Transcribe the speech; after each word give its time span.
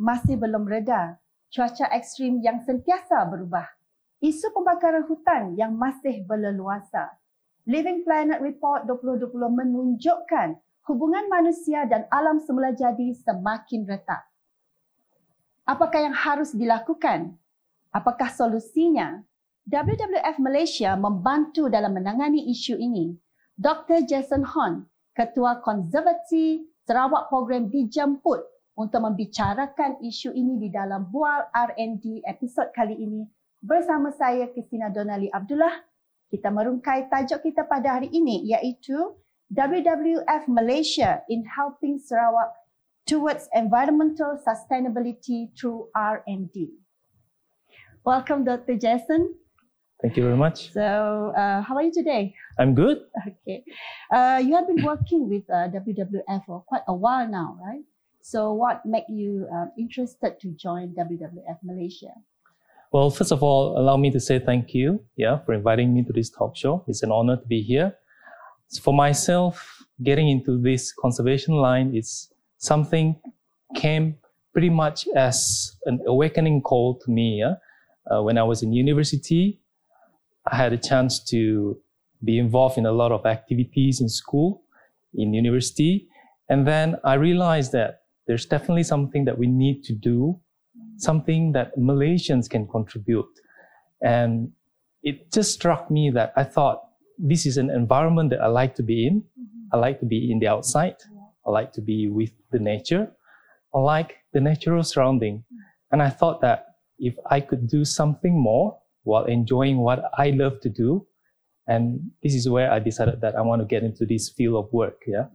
Masih 0.00 0.40
belum 0.40 0.64
reda. 0.64 1.20
Cuaca 1.52 1.84
ekstrim 1.92 2.40
yang 2.40 2.64
sentiasa 2.64 3.20
berubah. 3.28 3.68
Isu 4.24 4.48
pembakaran 4.56 5.04
hutan 5.04 5.52
yang 5.60 5.76
masih 5.76 6.24
berleluasa. 6.24 7.20
Living 7.68 8.00
Planet 8.08 8.40
Report 8.40 8.88
2020 8.88 9.28
menunjukkan 9.36 10.56
hubungan 10.88 11.28
manusia 11.28 11.84
dan 11.84 12.08
alam 12.08 12.40
semula 12.40 12.72
jadi 12.72 13.12
semakin 13.12 13.84
retak. 13.84 14.24
Apakah 15.68 16.00
yang 16.08 16.16
harus 16.16 16.56
dilakukan? 16.56 17.36
Apakah 17.92 18.32
solusinya? 18.32 19.20
WWF 19.68 20.40
Malaysia 20.40 20.96
membantu 20.96 21.68
dalam 21.68 21.92
menangani 21.92 22.48
isu 22.48 22.80
ini. 22.80 23.12
Dr. 23.60 24.08
Jason 24.08 24.48
Hon, 24.48 24.88
Ketua 25.12 25.60
Konservasi 25.60 26.64
Sarawak 26.88 27.28
Program 27.28 27.68
dijemput 27.68 28.40
untuk 28.80 29.04
membicarakan 29.04 30.00
isu 30.00 30.32
ini 30.32 30.56
di 30.56 30.72
dalam 30.72 31.04
Bual 31.12 31.52
R&D 31.52 32.24
episod 32.24 32.72
kali 32.72 32.96
ini 32.96 33.28
bersama 33.60 34.08
saya 34.08 34.48
Christina 34.48 34.88
Donali 34.88 35.28
Abdullah. 35.28 35.84
Kita 36.32 36.48
merungkai 36.48 37.12
tajuk 37.12 37.44
kita 37.44 37.68
pada 37.68 38.00
hari 38.00 38.08
ini 38.08 38.48
iaitu 38.48 38.96
WWF 39.52 40.48
Malaysia 40.48 41.20
in 41.28 41.44
helping 41.44 42.00
Sarawak 42.00 42.56
towards 43.04 43.52
environmental 43.52 44.40
sustainability 44.40 45.52
through 45.52 45.92
R&D. 45.92 46.72
Welcome, 48.00 48.48
Dr. 48.48 48.80
Jason. 48.80 49.36
Thank 50.00 50.16
you 50.16 50.24
very 50.24 50.38
much. 50.40 50.72
So, 50.72 51.34
uh, 51.36 51.60
how 51.60 51.76
are 51.76 51.84
you 51.84 51.92
today? 51.92 52.32
I'm 52.56 52.72
good. 52.72 53.04
Okay. 53.44 53.60
Uh, 54.08 54.40
you 54.40 54.56
have 54.56 54.64
been 54.64 54.80
working 54.80 55.28
with 55.28 55.44
uh, 55.52 55.68
WWF 55.68 56.46
for 56.48 56.64
quite 56.64 56.86
a 56.88 56.96
while 56.96 57.28
now, 57.28 57.60
right? 57.60 57.84
So, 58.22 58.52
what 58.52 58.84
made 58.84 59.08
you 59.08 59.48
uh, 59.52 59.66
interested 59.78 60.38
to 60.40 60.48
join 60.50 60.94
WWF 60.94 61.58
Malaysia? 61.62 62.12
Well, 62.92 63.10
first 63.10 63.32
of 63.32 63.42
all, 63.42 63.78
allow 63.78 63.96
me 63.96 64.10
to 64.10 64.20
say 64.20 64.38
thank 64.38 64.74
you, 64.74 65.00
yeah, 65.16 65.38
for 65.38 65.54
inviting 65.54 65.94
me 65.94 66.04
to 66.04 66.12
this 66.12 66.28
talk 66.28 66.56
show. 66.56 66.84
It's 66.88 67.02
an 67.02 67.12
honor 67.12 67.36
to 67.36 67.46
be 67.46 67.62
here. 67.62 67.94
For 68.82 68.92
myself, 68.92 69.84
getting 70.02 70.28
into 70.28 70.60
this 70.60 70.92
conservation 70.92 71.54
line 71.54 71.94
is 71.94 72.32
something 72.58 73.16
came 73.74 74.16
pretty 74.52 74.70
much 74.70 75.06
as 75.14 75.76
an 75.86 76.00
awakening 76.06 76.62
call 76.62 76.98
to 76.98 77.10
me. 77.10 77.38
Yeah? 77.40 77.54
Uh, 78.10 78.22
when 78.22 78.38
I 78.38 78.42
was 78.42 78.62
in 78.62 78.72
university, 78.72 79.60
I 80.50 80.56
had 80.56 80.72
a 80.72 80.78
chance 80.78 81.22
to 81.30 81.78
be 82.24 82.38
involved 82.38 82.76
in 82.76 82.86
a 82.86 82.92
lot 82.92 83.12
of 83.12 83.24
activities 83.24 84.00
in 84.00 84.08
school, 84.08 84.62
in 85.14 85.32
university. 85.32 86.08
And 86.48 86.66
then 86.66 86.96
I 87.04 87.14
realized 87.14 87.72
that 87.72 88.00
there's 88.26 88.46
definitely 88.46 88.84
something 88.84 89.24
that 89.24 89.38
we 89.38 89.46
need 89.46 89.82
to 89.84 89.92
do, 89.92 90.38
something 90.96 91.52
that 91.52 91.76
Malaysians 91.76 92.48
can 92.48 92.66
contribute. 92.68 93.30
And 94.02 94.52
it 95.02 95.32
just 95.32 95.52
struck 95.52 95.90
me 95.90 96.10
that 96.10 96.32
I 96.36 96.44
thought 96.44 96.82
this 97.18 97.46
is 97.46 97.56
an 97.56 97.70
environment 97.70 98.30
that 98.30 98.40
I 98.40 98.46
like 98.46 98.74
to 98.76 98.82
be 98.82 99.06
in. 99.06 99.24
I 99.72 99.76
like 99.76 100.00
to 100.00 100.06
be 100.06 100.30
in 100.30 100.38
the 100.38 100.48
outside. 100.48 100.96
I 101.46 101.50
like 101.50 101.72
to 101.74 101.80
be 101.80 102.08
with 102.08 102.32
the 102.50 102.58
nature. 102.58 103.10
I 103.74 103.78
like 103.78 104.16
the 104.32 104.40
natural 104.40 104.82
surrounding. 104.82 105.44
And 105.92 106.02
I 106.02 106.10
thought 106.10 106.40
that 106.42 106.66
if 106.98 107.14
I 107.30 107.40
could 107.40 107.68
do 107.68 107.84
something 107.84 108.38
more 108.38 108.78
while 109.04 109.24
enjoying 109.24 109.78
what 109.78 110.10
I 110.18 110.30
love 110.30 110.60
to 110.60 110.68
do, 110.68 111.06
and 111.66 112.10
this 112.22 112.34
is 112.34 112.48
where 112.48 112.70
I 112.70 112.78
decided 112.78 113.20
that 113.20 113.36
I 113.36 113.42
want 113.42 113.62
to 113.62 113.66
get 113.66 113.82
into 113.82 114.04
this 114.04 114.28
field 114.28 114.64
of 114.64 114.72
work. 114.72 115.02
Yeah. 115.06 115.26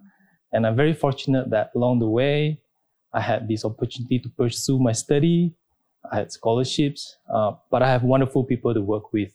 And 0.52 0.68
I'm 0.68 0.76
very 0.76 0.94
fortunate 0.94 1.50
that 1.50 1.72
along 1.76 2.00
the 2.00 2.08
way, 2.08 2.62
I 3.16 3.22
had 3.22 3.48
this 3.48 3.64
opportunity 3.64 4.20
to 4.20 4.30
pursue 4.30 4.78
my 4.78 4.92
study. 4.92 5.56
I 6.12 6.18
had 6.18 6.32
scholarships, 6.32 7.18
uh, 7.34 7.54
but 7.72 7.82
I 7.82 7.90
have 7.90 8.04
wonderful 8.04 8.44
people 8.44 8.74
to 8.74 8.82
work 8.82 9.14
with. 9.14 9.32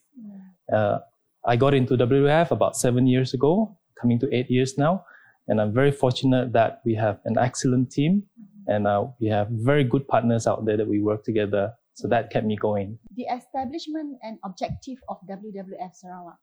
Uh, 0.73 0.99
I 1.45 1.57
got 1.57 1.75
into 1.75 1.97
WWF 1.97 2.51
about 2.51 2.77
seven 2.77 3.07
years 3.07 3.33
ago, 3.35 3.77
coming 3.99 4.21
to 4.21 4.33
eight 4.33 4.51
years 4.51 4.77
now. 4.77 5.05
And 5.49 5.61
I'm 5.61 5.73
very 5.73 5.91
fortunate 5.91 6.53
that 6.53 6.81
we 6.85 6.95
have 6.95 7.19
an 7.25 7.39
excellent 7.39 7.91
team 7.91 8.23
and 8.69 8.87
uh, 8.87 9.07
we 9.19 9.29
have 9.29 9.49
very 9.51 9.83
good 9.83 10.07
partners 10.07 10.47
out 10.47 10.65
there 10.65 10.77
that 10.77 10.87
we 10.87 11.01
work 11.01 11.25
together. 11.25 11.73
So 11.95 12.07
that 12.09 12.31
kept 12.31 12.47
me 12.47 12.57
going. 12.57 12.99
The 13.17 13.25
establishment 13.25 14.19
and 14.23 14.39
objective 14.45 14.99
of 15.09 15.17
WWF 15.29 15.95
Sarawak. 15.95 16.39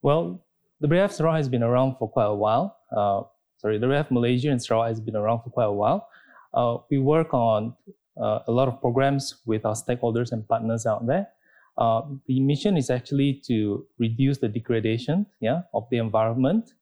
Well, 0.00 0.44
WWF 0.82 1.12
Sarawak 1.12 1.36
has 1.36 1.48
been 1.48 1.62
around 1.62 1.96
for 1.98 2.08
quite 2.08 2.26
a 2.26 2.34
while. 2.34 2.78
Sorry, 3.58 3.78
WWF 3.78 4.10
Malaysia 4.10 4.50
and 4.50 4.62
Sarawak 4.62 4.88
has 4.88 5.00
been 5.00 5.16
around 5.16 5.42
for 5.42 5.50
quite 5.50 5.66
a 5.66 5.72
while. 5.72 6.08
Uh, 6.52 6.78
we 6.90 6.98
work 6.98 7.32
on 7.32 7.74
uh, 8.20 8.40
a 8.46 8.52
lot 8.52 8.68
of 8.68 8.80
programs 8.80 9.42
with 9.46 9.64
our 9.64 9.74
stakeholders 9.74 10.32
and 10.32 10.46
partners 10.46 10.86
out 10.86 11.06
there. 11.06 11.28
Uh, 11.76 12.02
the 12.26 12.38
mission 12.40 12.76
is 12.76 12.90
actually 12.90 13.42
to 13.46 13.84
reduce 13.98 14.38
the 14.38 14.48
degradation 14.48 15.26
yeah, 15.40 15.62
of 15.72 15.88
the 15.90 15.98
environment 15.98 16.72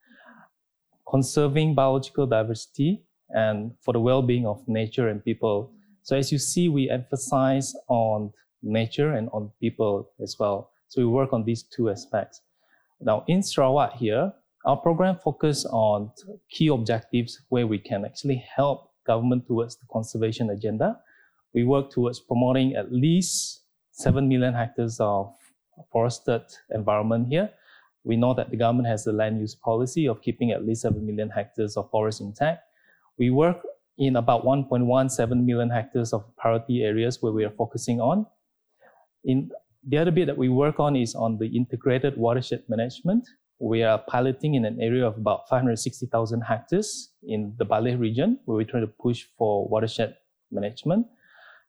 conserving 1.13 1.75
biological 1.75 2.27
diversity 2.27 3.05
and 3.31 3.73
for 3.81 3.93
the 3.93 4.01
well-being 4.01 4.47
of 4.47 4.67
nature 4.67 5.09
and 5.09 5.25
people. 5.25 5.71
So 6.03 6.17
as 6.17 6.33
you 6.33 6.39
see, 6.39 6.69
we 6.69 6.91
emphasize 6.91 7.75
on 7.89 8.33
nature 8.63 9.13
and 9.13 9.29
on 9.33 9.51
people 9.61 10.11
as 10.23 10.37
well. 10.39 10.71
So 10.89 11.01
we 11.03 11.07
work 11.07 11.33
on 11.33 11.45
these 11.45 11.63
two 11.63 11.91
aspects. 11.91 12.41
Now 13.01 13.25
in 13.29 13.43
Sarawak 13.43 13.95
here, 13.95 14.33
our 14.65 14.77
program 14.77 15.17
focuses 15.17 15.65
on 15.67 16.11
key 16.51 16.69
objectives 16.69 17.41
where 17.49 17.67
we 17.67 17.79
can 17.79 18.05
actually 18.05 18.45
help 18.57 18.91
government 19.07 19.47
towards 19.47 19.77
the 19.77 19.87
conservation 19.93 20.51
agenda. 20.51 20.99
We 21.55 21.65
work 21.65 21.91
towards 21.91 22.21
promoting 22.21 22.75
at 22.77 22.93
least 22.93 23.63
7 23.93 24.29
million 24.29 24.55
hectares 24.55 24.99
of 25.01 25.35
forested 25.91 26.43
environment 26.71 27.29
here 27.29 27.51
we 28.05 28.17
know 28.17 28.35
that 28.35 28.51
the 28.51 28.57
government 28.57 28.89
has 28.89 29.07
a 29.07 29.13
land 29.13 29.41
use 29.41 29.55
policy 29.55 30.09
of 30.09 30.23
keeping 30.23 30.51
at 30.51 30.67
least 30.67 30.83
7 30.83 31.05
million 31.05 31.31
hectares 31.31 31.77
of 31.77 31.91
forest 31.91 32.21
intact. 32.21 32.63
We 33.19 33.31
work 33.31 33.59
in 33.99 34.17
about 34.17 34.45
1.17 34.45 35.45
million 35.45 35.71
hectares 35.71 36.13
of 36.13 36.25
priority 36.37 36.83
areas 36.83 37.19
where 37.21 37.33
we 37.33 37.45
are 37.45 37.51
focusing 37.51 38.01
on. 38.01 38.27
In 39.25 39.51
the 39.87 39.99
other 39.99 40.11
bit 40.11 40.27
that 40.27 40.37
we 40.37 40.49
work 40.49 40.81
on 40.81 40.97
is 40.97 41.15
on 41.15 41.39
the 41.39 41.47
integrated 41.47 42.17
watershed 42.17 42.65
management. 42.69 43.29
We 43.63 43.85
are 43.85 43.99
piloting 44.09 44.57
in 44.57 44.65
an 44.65 44.81
area 44.81 45.07
of 45.07 45.17
about 45.17 45.49
560,000 45.49 46.41
hectares 46.41 47.11
in 47.23 47.55
the 47.59 47.65
Baleh 47.65 47.97
region, 47.97 48.41
where 48.45 48.57
we're 48.57 48.67
trying 48.67 48.83
to 48.83 48.93
push 49.01 49.27
for 49.39 49.69
watershed 49.69 50.17
management. 50.51 51.07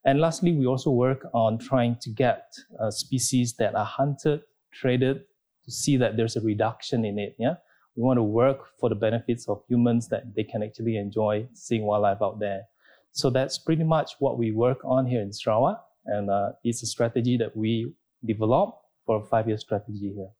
And 0.04 0.20
lastly, 0.20 0.50
we 0.50 0.66
also 0.66 0.90
work 0.90 1.24
on 1.32 1.56
trying 1.56 1.98
to 2.00 2.10
get 2.10 2.52
uh, 2.80 2.90
species 2.90 3.54
that 3.60 3.76
are 3.76 3.84
hunted, 3.84 4.42
traded, 4.72 5.22
to 5.66 5.70
see 5.70 5.96
that 5.96 6.16
there's 6.16 6.34
a 6.34 6.40
reduction 6.40 7.04
in 7.04 7.16
it. 7.16 7.36
Yeah, 7.38 7.54
we 7.94 8.02
want 8.02 8.18
to 8.18 8.24
work 8.24 8.70
for 8.80 8.88
the 8.88 8.96
benefits 8.96 9.48
of 9.48 9.62
humans 9.68 10.08
that 10.08 10.34
they 10.34 10.42
can 10.42 10.64
actually 10.64 10.96
enjoy 10.96 11.46
seeing 11.54 11.84
wildlife 11.84 12.20
out 12.20 12.40
there. 12.40 12.62
So 13.12 13.30
that's 13.30 13.56
pretty 13.56 13.84
much 13.84 14.16
what 14.18 14.36
we 14.36 14.50
work 14.50 14.78
on 14.84 15.06
here 15.06 15.22
in 15.22 15.32
Sarawak, 15.32 15.80
and 16.06 16.28
uh, 16.28 16.50
it's 16.64 16.82
a 16.82 16.86
strategy 16.86 17.36
that 17.36 17.56
we 17.56 17.94
develop 18.24 18.80
for 19.06 19.22
a 19.22 19.24
five-year 19.24 19.58
strategy 19.58 20.12
here. 20.12 20.30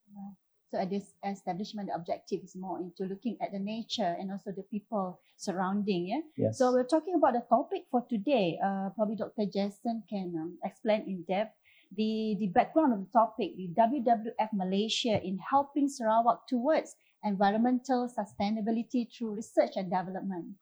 So 0.74 0.80
at 0.80 0.90
this 0.90 1.14
establishment, 1.22 1.86
the 1.86 1.94
objective 1.94 2.40
is 2.42 2.56
more 2.56 2.80
into 2.80 3.04
looking 3.04 3.38
at 3.40 3.52
the 3.52 3.60
nature 3.60 4.16
and 4.18 4.32
also 4.32 4.50
the 4.50 4.64
people 4.64 5.20
surrounding. 5.36 6.08
Yeah. 6.08 6.46
Yes. 6.46 6.58
So 6.58 6.72
we're 6.72 6.82
talking 6.82 7.14
about 7.14 7.34
the 7.34 7.46
topic 7.48 7.86
for 7.92 8.04
today. 8.10 8.58
Uh, 8.58 8.90
probably 8.90 9.14
Dr. 9.14 9.46
Jason 9.46 10.02
can 10.10 10.34
um, 10.34 10.58
explain 10.64 11.02
in 11.06 11.22
depth 11.28 11.54
the, 11.94 12.34
the 12.40 12.48
background 12.48 12.92
of 12.92 12.98
the 12.98 13.12
topic, 13.12 13.54
the 13.56 13.70
WWF 13.78 14.50
Malaysia 14.52 15.22
in 15.22 15.38
helping 15.38 15.88
Sarawak 15.88 16.48
towards 16.48 16.96
environmental 17.22 18.10
sustainability 18.10 19.06
through 19.16 19.36
research 19.36 19.76
and 19.76 19.88
development? 19.88 20.58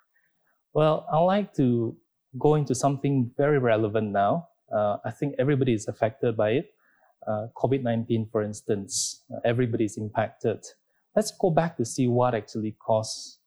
Well, 0.74 1.06
I'd 1.10 1.24
like 1.24 1.54
to 1.54 1.96
go 2.38 2.56
into 2.56 2.74
something 2.74 3.30
very 3.38 3.58
relevant 3.58 4.12
now. 4.12 4.48
Uh, 4.70 4.98
I 5.06 5.10
think 5.10 5.36
everybody 5.38 5.72
is 5.72 5.88
affected 5.88 6.36
by 6.36 6.50
it. 6.50 6.74
Uh, 7.26 7.46
COVID 7.56 7.82
19, 7.82 8.28
for 8.30 8.42
instance, 8.42 9.22
uh, 9.34 9.40
everybody 9.44 9.84
is 9.84 9.96
impacted. 9.96 10.64
Let's 11.14 11.32
go 11.38 11.50
back 11.50 11.76
to 11.76 11.84
see 11.84 12.08
what 12.08 12.34
actually 12.34 12.72
caused 12.84 13.38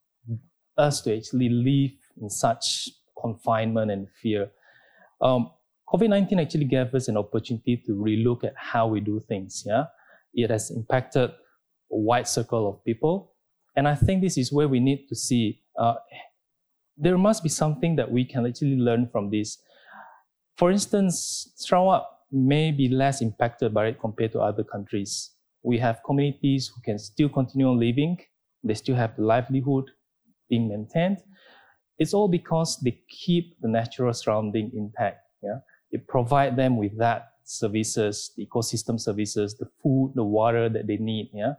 us 0.77 1.01
to 1.01 1.18
actually 1.18 1.50
live 1.50 1.92
in 2.22 2.30
such 2.30 2.89
confinement 3.19 3.92
and 3.92 4.07
fear. 4.22 4.50
Um, 5.22 5.51
COVID 5.88 6.10
19 6.10 6.39
actually 6.39 6.66
gave 6.66 6.94
us 6.94 7.07
an 7.07 7.18
opportunity 7.18 7.77
to 7.86 7.94
relook 7.94 8.44
at 8.44 8.54
how 8.56 8.88
we 8.88 9.00
do 9.00 9.19
things. 9.27 9.63
Yeah, 9.66 9.86
it 10.33 10.50
has 10.50 10.71
impacted 10.71 11.31
a 11.92 11.98
wide 11.98 12.28
circle 12.28 12.69
of 12.69 12.83
people. 12.83 13.33
And 13.75 13.88
I 13.88 13.95
think 13.95 14.21
this 14.21 14.38
is 14.38 14.54
where 14.54 14.68
we 14.68 14.80
need 14.80 15.07
to 15.10 15.16
see 15.16 15.62
uh, 15.78 15.95
there 16.98 17.18
must 17.18 17.44
be 17.44 17.50
something 17.50 17.95
that 17.98 18.10
we 18.10 18.24
can 18.24 18.45
actually 18.45 18.78
learn 18.78 19.10
from 19.12 19.30
this. 19.30 19.57
For 20.56 20.71
instance, 20.71 21.51
Sarawak 21.56 22.06
may 22.31 22.72
be 22.72 22.89
less 22.89 23.22
impacted 23.22 23.74
by 23.74 23.88
it 23.88 24.00
compared 24.00 24.31
to 24.33 24.39
other 24.39 24.63
countries. 24.63 25.31
We 25.63 25.77
have 25.80 26.01
communities 26.06 26.72
who 26.74 26.81
can 26.81 27.00
still 27.00 27.30
continue 27.30 27.69
living, 27.69 28.19
they 28.63 28.74
still 28.74 28.95
have 28.95 29.16
the 29.16 29.24
livelihood 29.24 29.86
being 30.50 30.69
maintained. 30.69 31.19
it's 31.98 32.13
all 32.13 32.27
because 32.27 32.80
they 32.83 33.00
keep 33.10 33.56
the 33.62 33.68
natural 33.68 34.13
surrounding 34.13 34.72
intact. 34.75 35.22
Yeah, 35.42 35.60
it 35.92 36.07
provide 36.07 36.56
them 36.57 36.77
with 36.77 36.98
that 36.98 37.30
services, 37.44 38.31
the 38.36 38.45
ecosystem 38.45 39.00
services, 39.00 39.56
the 39.57 39.68
food, 39.81 40.13
the 40.16 40.24
water 40.24 40.69
that 40.69 40.88
they 40.88 40.98
need. 40.98 41.30
Yeah, 41.33 41.54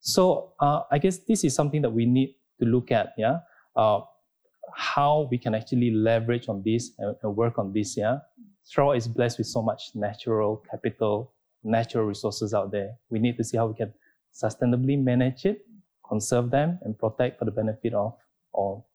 so 0.00 0.54
uh, 0.60 0.82
I 0.90 0.98
guess 0.98 1.18
this 1.18 1.44
is 1.44 1.54
something 1.54 1.82
that 1.82 1.90
we 1.90 2.06
need 2.06 2.36
to 2.60 2.66
look 2.66 2.90
at. 2.92 3.14
Yeah, 3.18 3.40
uh, 3.76 4.00
how 4.74 5.28
we 5.30 5.38
can 5.38 5.54
actually 5.54 5.90
leverage 5.90 6.48
on 6.48 6.62
this 6.64 6.92
and, 6.98 7.16
and 7.22 7.36
work 7.36 7.58
on 7.58 7.72
this. 7.72 7.96
Yeah, 7.96 8.18
Sarawak 8.64 8.96
is 8.96 9.06
blessed 9.06 9.38
with 9.38 9.46
so 9.46 9.62
much 9.62 9.90
natural 9.94 10.64
capital, 10.70 11.32
natural 11.62 12.04
resources 12.04 12.54
out 12.54 12.72
there. 12.72 12.96
We 13.10 13.18
need 13.18 13.36
to 13.36 13.44
see 13.44 13.56
how 13.56 13.66
we 13.66 13.74
can 13.74 13.92
sustainably 14.32 15.00
manage 15.00 15.44
it, 15.44 15.66
conserve 16.08 16.50
them, 16.50 16.78
and 16.82 16.98
protect 16.98 17.38
for 17.38 17.44
the 17.44 17.50
benefit 17.52 17.94
of 17.94 18.16
all. 18.52 18.88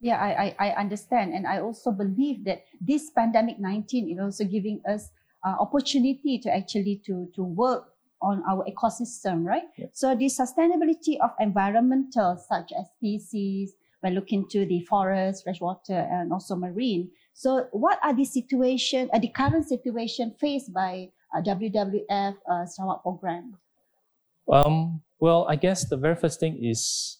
Yeah. 0.00 0.20
I, 0.20 0.54
I, 0.58 0.68
I 0.68 0.80
understand. 0.80 1.32
And 1.32 1.46
I 1.46 1.60
also 1.60 1.90
believe 1.90 2.44
that 2.44 2.64
this 2.80 3.10
pandemic 3.10 3.58
19 3.58 4.12
is 4.12 4.20
also 4.20 4.44
giving 4.44 4.82
us 4.88 5.10
uh, 5.44 5.56
opportunity 5.58 6.38
to 6.40 6.54
actually 6.54 7.00
to, 7.06 7.28
to 7.34 7.42
work 7.42 7.88
on 8.20 8.42
our 8.48 8.64
ecosystem, 8.64 9.44
right? 9.44 9.64
Yep. 9.78 9.90
So 9.92 10.14
the 10.14 10.26
sustainability 10.26 11.18
of 11.22 11.30
environmental 11.40 12.36
such 12.36 12.72
as 12.78 12.86
species, 12.96 13.74
when 14.06 14.14
looking 14.14 14.46
to 14.48 14.64
the 14.66 14.80
forest, 14.82 15.42
freshwater, 15.42 16.06
and 16.12 16.32
also 16.32 16.54
marine. 16.54 17.10
So 17.34 17.66
what 17.72 17.98
are 18.04 18.14
the 18.14 18.24
situation, 18.24 19.10
uh, 19.12 19.18
the 19.18 19.30
current 19.34 19.66
situation 19.66 20.32
faced 20.38 20.72
by 20.72 21.08
uh, 21.36 21.42
WWF 21.42 22.36
uh, 22.48 22.66
Sarawak 22.66 23.02
program? 23.02 23.58
Um, 24.50 25.02
well, 25.18 25.44
I 25.48 25.56
guess 25.56 25.88
the 25.88 25.96
very 25.96 26.14
first 26.14 26.38
thing 26.38 26.62
is 26.62 27.18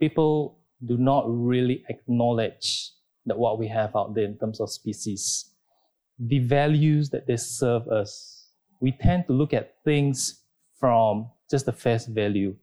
people 0.00 0.58
do 0.86 0.96
not 0.96 1.24
really 1.28 1.84
acknowledge 1.90 2.92
that 3.26 3.36
what 3.36 3.58
we 3.58 3.68
have 3.68 3.94
out 3.94 4.14
there 4.14 4.24
in 4.24 4.38
terms 4.38 4.58
of 4.58 4.70
species, 4.70 5.50
the 6.18 6.38
values 6.38 7.10
that 7.10 7.26
they 7.26 7.36
serve 7.36 7.86
us. 7.88 8.48
We 8.80 8.92
tend 8.92 9.26
to 9.26 9.34
look 9.34 9.52
at 9.52 9.74
things 9.84 10.40
from 10.80 11.30
just 11.50 11.66
the 11.66 11.72
face 11.72 12.06
value, 12.06 12.56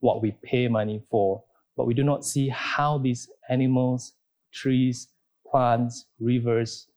what 0.00 0.20
we 0.20 0.34
pay 0.42 0.66
money 0.66 1.00
for, 1.08 1.44
but 1.76 1.86
we 1.86 1.94
do 1.94 2.02
not 2.02 2.24
see 2.24 2.48
how 2.48 2.98
these 2.98 3.28
animals, 3.48 4.12
trees, 4.52 5.08
plants, 5.50 6.06
rivers, 6.20 6.88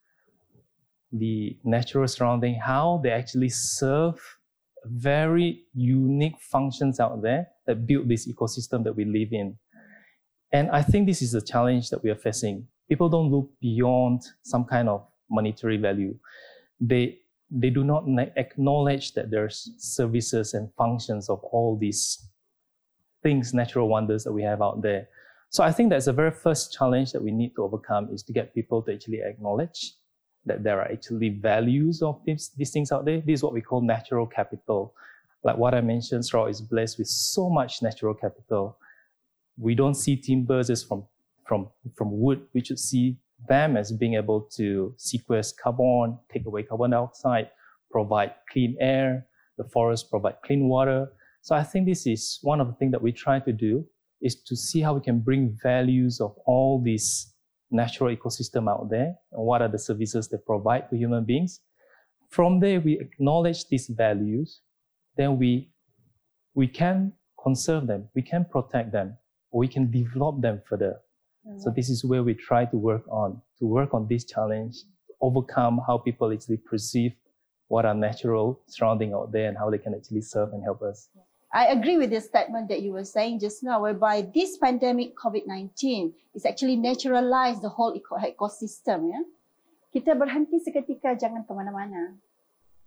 the 1.12 1.58
natural 1.64 2.08
surrounding, 2.08 2.56
how 2.56 3.00
they 3.04 3.12
actually 3.12 3.50
serve 3.50 4.20
very 4.86 5.64
unique 5.74 6.40
functions 6.40 7.00
out 7.00 7.22
there 7.22 7.48
that 7.66 7.88
build 7.88 8.08
this 8.08 8.28
ecosystem 8.28 8.84
that 8.84 8.96
we 8.96 9.06
live 9.06 9.30
in. 9.32 9.58
And 10.52 10.70
I 10.72 10.82
think 10.82 11.08
this 11.08 11.22
is 11.22 11.34
a 11.34 11.42
challenge 11.42 11.90
that 11.90 12.04
we 12.04 12.10
are 12.10 12.16
facing. 12.16 12.68
People 12.88 13.10
don't 13.10 13.32
look 13.32 13.50
beyond 13.62 14.22
some 14.44 14.64
kind 14.64 14.88
of 14.88 15.06
monetary 15.30 15.78
value. 15.78 16.16
They, 16.80 17.18
they 17.50 17.70
do 17.70 17.84
not 17.84 18.06
acknowledge 18.36 19.14
that 19.14 19.32
there's 19.32 19.72
services 19.78 20.54
and 20.54 20.70
functions 20.78 21.30
of 21.30 21.40
all 21.52 21.78
these 21.78 22.30
things, 23.26 23.54
natural 23.54 23.88
wonders 23.96 24.24
that 24.26 24.34
we 24.40 24.44
have 24.44 24.62
out 24.62 24.78
there. 24.82 25.04
So 25.50 25.64
I 25.64 25.72
think 25.72 25.90
that's 25.90 26.06
the 26.06 26.14
very 26.22 26.32
first 26.32 26.74
challenge 26.78 27.12
that 27.14 27.24
we 27.28 27.32
need 27.32 27.52
to 27.56 27.64
overcome 27.64 28.10
is 28.16 28.24
to 28.24 28.34
get 28.34 28.54
people 28.54 28.82
to 28.84 28.94
actually 28.94 29.22
acknowledge 29.32 29.80
that 30.46 30.64
there 30.64 30.78
are 30.82 30.92
actually 30.96 31.30
values 31.30 32.02
of 32.02 32.22
these, 32.26 32.52
these 32.58 32.72
things 32.72 32.92
out 32.92 33.06
there. 33.06 33.22
This 33.22 33.40
is 33.40 33.44
what 33.44 33.54
we 33.54 33.62
call 33.62 33.82
natural 33.82 34.28
capital. 34.28 34.94
Like 35.44 35.58
what 35.58 35.74
I 35.74 35.82
mentioned, 35.82 36.26
Sarawak 36.26 36.52
is 36.52 36.62
blessed 36.62 36.98
with 37.00 37.08
so 37.08 37.50
much 37.50 37.82
natural 37.82 38.14
capital 38.14 38.78
we 39.58 39.76
don't 39.76 39.96
see 39.96 40.16
timbers 40.16 40.70
as 40.70 40.84
from, 40.84 41.06
from, 41.48 41.70
from 41.96 42.20
wood. 42.20 42.42
We 42.54 42.64
should 42.64 42.80
see 42.80 43.18
them 43.48 43.78
as 43.78 43.92
being 43.92 44.16
able 44.16 44.42
to 44.56 44.94
sequester 44.98 45.56
carbon, 45.62 46.18
take 46.32 46.46
away 46.46 46.64
carbon 46.64 46.92
dioxide, 46.92 47.50
provide 47.92 48.34
clean 48.52 48.76
air. 48.80 49.28
The 49.58 49.64
forest 49.66 50.10
provide 50.10 50.36
clean 50.44 50.68
water. 50.68 51.08
So 51.46 51.54
I 51.54 51.62
think 51.62 51.86
this 51.86 52.08
is 52.08 52.40
one 52.42 52.60
of 52.60 52.66
the 52.66 52.74
things 52.74 52.92
that 52.94 53.04
we 53.04 53.12
try 53.12 53.40
to 53.40 53.54
do 53.54 53.86
is 54.20 54.42
to 54.46 54.56
see 54.56 54.82
how 54.82 54.96
we 54.96 55.02
can 55.02 55.20
bring 55.20 55.56
values 55.62 56.20
of 56.20 56.36
all 56.48 56.82
these 56.84 57.36
natural 57.70 58.16
ecosystem 58.16 58.68
out 58.68 58.90
there 58.90 59.14
and 59.32 59.46
what 59.46 59.62
are 59.62 59.68
the 59.68 59.78
services 59.78 60.28
they 60.28 60.38
provide 60.44 60.90
to 60.90 60.98
human 60.98 61.24
beings. 61.24 61.60
From 62.32 62.60
there, 62.60 62.80
we 62.80 63.00
acknowledge 63.00 63.68
these 63.68 63.86
values, 63.90 64.62
then 65.18 65.38
we, 65.38 65.70
we 66.56 66.68
can 66.68 67.14
conserve 67.40 67.86
them, 67.86 68.10
we 68.16 68.24
can 68.24 68.46
protect 68.46 68.92
them, 68.92 69.16
or 69.52 69.60
we 69.60 69.68
can 69.68 69.92
develop 69.92 70.42
them 70.42 70.64
further. 70.68 70.96
Mm-hmm. 71.48 71.60
So 71.60 71.70
this 71.70 71.90
is 71.90 72.04
where 72.04 72.24
we 72.24 72.34
try 72.34 72.66
to 72.66 72.76
work 72.76 73.04
on, 73.08 73.40
to 73.60 73.68
work 73.68 73.94
on 73.94 74.08
this 74.10 74.26
challenge, 74.26 74.78
to 75.06 75.14
overcome 75.22 75.80
how 75.86 76.00
people 76.00 76.34
actually 76.34 76.58
perceive 76.58 77.12
what 77.68 77.86
are 77.86 77.94
natural 77.94 78.62
surrounding 78.68 79.14
out 79.14 79.32
there 79.32 79.48
and 79.48 79.56
how 79.56 79.70
they 79.70 79.78
can 79.78 79.94
actually 79.94 80.22
serve 80.22 80.50
and 80.52 80.64
help 80.64 80.82
us. 80.82 81.08
I 81.56 81.72
agree 81.72 81.96
with 81.96 82.12
the 82.12 82.20
statement 82.20 82.68
that 82.68 82.84
you 82.84 82.92
were 82.92 83.08
saying 83.08 83.40
just 83.40 83.64
now, 83.64 83.80
whereby 83.80 84.28
this 84.36 84.60
pandemic 84.60 85.16
COVID-19 85.16 86.12
is 86.36 86.44
actually 86.44 86.76
naturalized 86.76 87.64
the 87.64 87.72
whole 87.72 87.96
ecosystem. 87.96 89.08
Ya? 89.08 89.24
Kita 89.96 90.20
berhenti 90.20 90.60
seketika, 90.60 91.16
jangan 91.16 91.48
ke 91.48 91.56
mana-mana. 91.56 92.20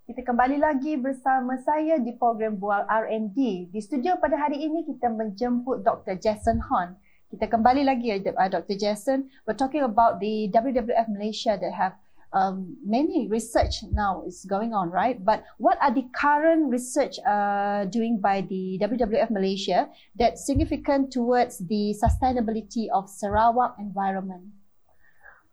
Kita 0.04 0.20
kembali 0.20 0.60
lagi 0.60 1.00
bersama 1.00 1.56
saya 1.64 1.96
di 1.96 2.12
program 2.12 2.60
Bual 2.60 2.84
R&D. 2.84 3.72
Di 3.72 3.80
studio 3.80 4.20
pada 4.20 4.36
hari 4.36 4.60
ini 4.60 4.84
kita 4.84 5.16
menjemput 5.16 5.80
Dr. 5.80 6.20
Jason 6.20 6.60
Hon. 6.68 6.92
Kita 7.32 7.48
kembali 7.48 7.88
lagi 7.88 8.12
uh, 8.20 8.48
Dr. 8.52 8.76
Jason. 8.76 9.32
We're 9.48 9.56
talking 9.56 9.80
about 9.80 10.20
the 10.20 10.52
WWF 10.52 11.08
Malaysia 11.08 11.56
that 11.56 11.72
have 11.72 11.96
um, 12.32 12.76
many 12.84 13.28
research 13.28 13.82
now 13.92 14.22
is 14.26 14.44
going 14.44 14.74
on, 14.74 14.90
right? 14.90 15.22
But 15.24 15.44
what 15.58 15.78
are 15.80 15.92
the 15.92 16.04
current 16.14 16.70
research 16.70 17.16
uh, 17.26 17.86
doing 17.86 18.20
by 18.20 18.42
the 18.42 18.78
WWF 18.82 19.30
Malaysia 19.30 19.88
that 20.16 20.38
significant 20.38 21.10
towards 21.10 21.58
the 21.58 21.96
sustainability 21.96 22.88
of 22.92 23.08
Sarawak 23.08 23.76
environment? 23.78 24.44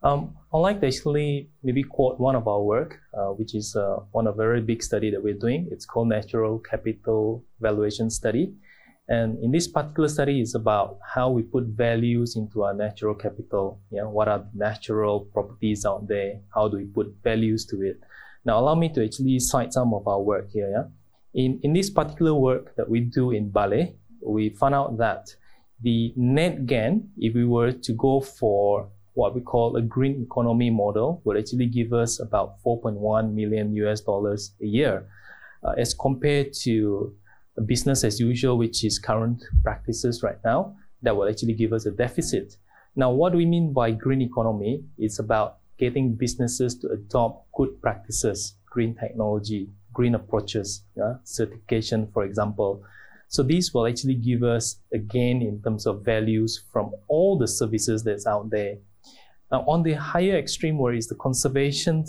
Um, 0.03 0.35
I'd 0.53 0.59
like 0.59 0.81
to 0.81 0.87
actually 0.87 1.49
maybe 1.63 1.81
quote 1.81 2.19
one 2.19 2.35
of 2.35 2.47
our 2.47 2.61
work, 2.61 2.99
uh, 3.17 3.33
which 3.33 3.55
is 3.55 3.75
uh, 3.75 3.97
of 4.13 4.27
a 4.27 4.33
very 4.33 4.61
big 4.61 4.83
study 4.83 5.09
that 5.09 5.23
we're 5.23 5.39
doing. 5.39 5.67
It's 5.71 5.85
called 5.85 6.09
Natural 6.09 6.59
Capital 6.59 7.43
Valuation 7.59 8.09
Study. 8.09 8.53
And 9.07 9.37
in 9.43 9.51
this 9.51 9.67
particular 9.67 10.09
study, 10.09 10.41
it's 10.41 10.55
about 10.55 10.97
how 11.13 11.29
we 11.29 11.43
put 11.43 11.65
values 11.65 12.35
into 12.35 12.63
our 12.63 12.73
natural 12.73 13.13
capital. 13.13 13.79
Yeah, 13.91 14.03
what 14.03 14.27
are 14.27 14.39
the 14.39 14.49
natural 14.53 15.19
properties 15.19 15.85
out 15.85 16.07
there? 16.07 16.39
How 16.53 16.67
do 16.67 16.77
we 16.77 16.85
put 16.85 17.13
values 17.23 17.65
to 17.67 17.83
it? 17.83 17.99
Now, 18.45 18.59
allow 18.59 18.75
me 18.75 18.89
to 18.93 19.03
actually 19.05 19.39
cite 19.39 19.73
some 19.73 19.93
of 19.93 20.07
our 20.07 20.19
work 20.19 20.49
here. 20.51 20.69
Yeah, 20.71 20.85
in 21.35 21.59
in 21.61 21.73
this 21.73 21.89
particular 21.89 22.33
work 22.33 22.75
that 22.77 22.89
we 22.89 23.01
do 23.01 23.31
in 23.31 23.51
Baleh, 23.51 23.93
we 24.25 24.49
found 24.49 24.73
out 24.73 24.97
that 24.97 25.27
the 25.81 26.13
net 26.15 26.65
gain, 26.65 27.11
if 27.17 27.35
we 27.35 27.45
were 27.45 27.71
to 27.71 27.93
go 27.93 28.21
for 28.21 28.89
what 29.13 29.33
we 29.33 29.41
call 29.41 29.75
a 29.75 29.81
green 29.81 30.23
economy 30.23 30.69
model 30.69 31.21
would 31.23 31.37
actually 31.37 31.67
give 31.67 31.93
us 31.93 32.19
about 32.19 32.61
4.1 32.63 33.33
million 33.33 33.73
US 33.75 34.01
dollars 34.01 34.51
a 34.61 34.65
year 34.65 35.07
uh, 35.63 35.73
as 35.77 35.93
compared 35.93 36.53
to 36.63 37.13
business 37.61 38.03
as 38.03 38.19
usual, 38.19 38.57
which 38.57 38.83
is 38.83 38.99
current 38.99 39.43
practices 39.63 40.23
right 40.23 40.37
now, 40.43 40.75
that 41.01 41.15
will 41.15 41.29
actually 41.29 41.53
give 41.53 41.73
us 41.73 41.85
a 41.85 41.91
deficit. 41.91 42.57
Now, 42.95 43.11
what 43.11 43.31
do 43.31 43.37
we 43.37 43.45
mean 43.45 43.73
by 43.73 43.91
green 43.91 44.21
economy? 44.21 44.83
It's 44.97 45.19
about 45.19 45.57
getting 45.77 46.15
businesses 46.15 46.75
to 46.79 46.89
adopt 46.89 47.51
good 47.53 47.81
practices, 47.81 48.55
green 48.65 48.95
technology, 48.95 49.69
green 49.93 50.15
approaches, 50.15 50.83
yeah? 50.95 51.15
certification, 51.23 52.09
for 52.13 52.23
example. 52.23 52.83
So 53.27 53.43
these 53.43 53.73
will 53.73 53.87
actually 53.87 54.15
give 54.15 54.43
us 54.43 54.77
a 54.93 54.97
gain 54.97 55.41
in 55.41 55.61
terms 55.61 55.85
of 55.85 56.05
values 56.05 56.63
from 56.71 56.93
all 57.07 57.37
the 57.37 57.47
services 57.47 58.03
that's 58.03 58.25
out 58.25 58.49
there 58.49 58.77
now, 59.51 59.63
on 59.67 59.83
the 59.83 59.93
higher 59.93 60.37
extreme, 60.37 60.77
where 60.77 60.93
is 60.93 61.07
the 61.07 61.15
conservation 61.15 62.05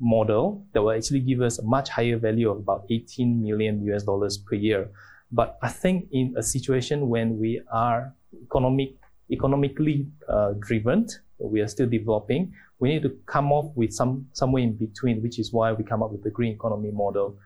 model 0.00 0.64
that 0.72 0.82
will 0.82 0.92
actually 0.92 1.20
give 1.20 1.42
us 1.42 1.58
a 1.58 1.62
much 1.62 1.88
higher 1.90 2.16
value 2.16 2.50
of 2.50 2.58
about 2.58 2.84
18 2.90 3.42
million 3.42 3.82
US 3.92 4.02
dollars 4.02 4.38
per 4.38 4.56
year. 4.56 4.90
But 5.30 5.58
I 5.62 5.68
think 5.68 6.08
in 6.10 6.34
a 6.36 6.42
situation 6.42 7.08
when 7.08 7.38
we 7.38 7.60
are 7.72 8.14
economic, 8.42 8.96
economically 9.30 10.06
uh, 10.28 10.54
driven, 10.58 11.06
we 11.38 11.60
are 11.60 11.68
still 11.68 11.88
developing, 11.88 12.52
we 12.80 12.88
need 12.88 13.02
to 13.02 13.16
come 13.26 13.52
up 13.52 13.76
with 13.76 13.92
some 13.92 14.26
somewhere 14.32 14.62
in 14.62 14.72
between, 14.72 15.22
which 15.22 15.38
is 15.38 15.52
why 15.52 15.72
we 15.72 15.84
come 15.84 16.02
up 16.02 16.10
with 16.10 16.24
the 16.24 16.30
green 16.30 16.54
economy 16.54 16.90
model. 16.90 17.38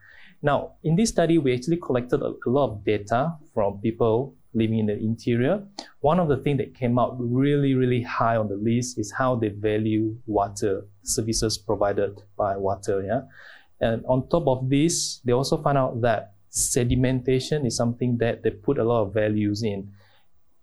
Now, 0.43 0.75
in 0.83 0.97
this 0.97 1.11
study, 1.11 1.39
we 1.39 1.55
actually 1.55 1.79
collected 1.79 2.23
a, 2.23 2.35
a 2.47 2.51
lot 2.51 2.71
of 2.71 2.85
data 2.85 3.35
from 3.53 3.79
people 3.79 4.35
living 4.55 4.79
in 4.79 4.87
the 4.87 4.97
interior, 4.97 5.63
one 6.01 6.21
of 6.21 6.29
the 6.29 6.37
things 6.37 6.59
that 6.59 6.75
came 6.75 6.99
out 6.99 7.17
really, 7.19 7.75
really 7.75 8.03
high 8.03 8.37
on 8.37 8.49
the 8.49 8.57
list 8.57 8.99
is 8.99 9.13
how 9.13 9.35
they 9.37 9.49
value 9.49 10.17
water 10.27 10.87
services 11.03 11.59
provided 11.59 12.23
by 12.37 12.57
water. 12.57 13.03
Yeah. 13.03 13.23
And 13.81 14.05
on 14.07 14.29
top 14.29 14.47
of 14.47 14.71
this, 14.71 15.21
they 15.25 15.33
also 15.33 15.57
found 15.63 15.79
out 15.79 16.01
that 16.03 16.35
sedimentation 16.51 17.67
is 17.67 17.77
something 17.77 18.19
that 18.19 18.43
they 18.43 18.51
put 18.51 18.79
a 18.79 18.85
lot 18.85 19.03
of 19.03 19.13
values 19.13 19.63
in. 19.63 19.91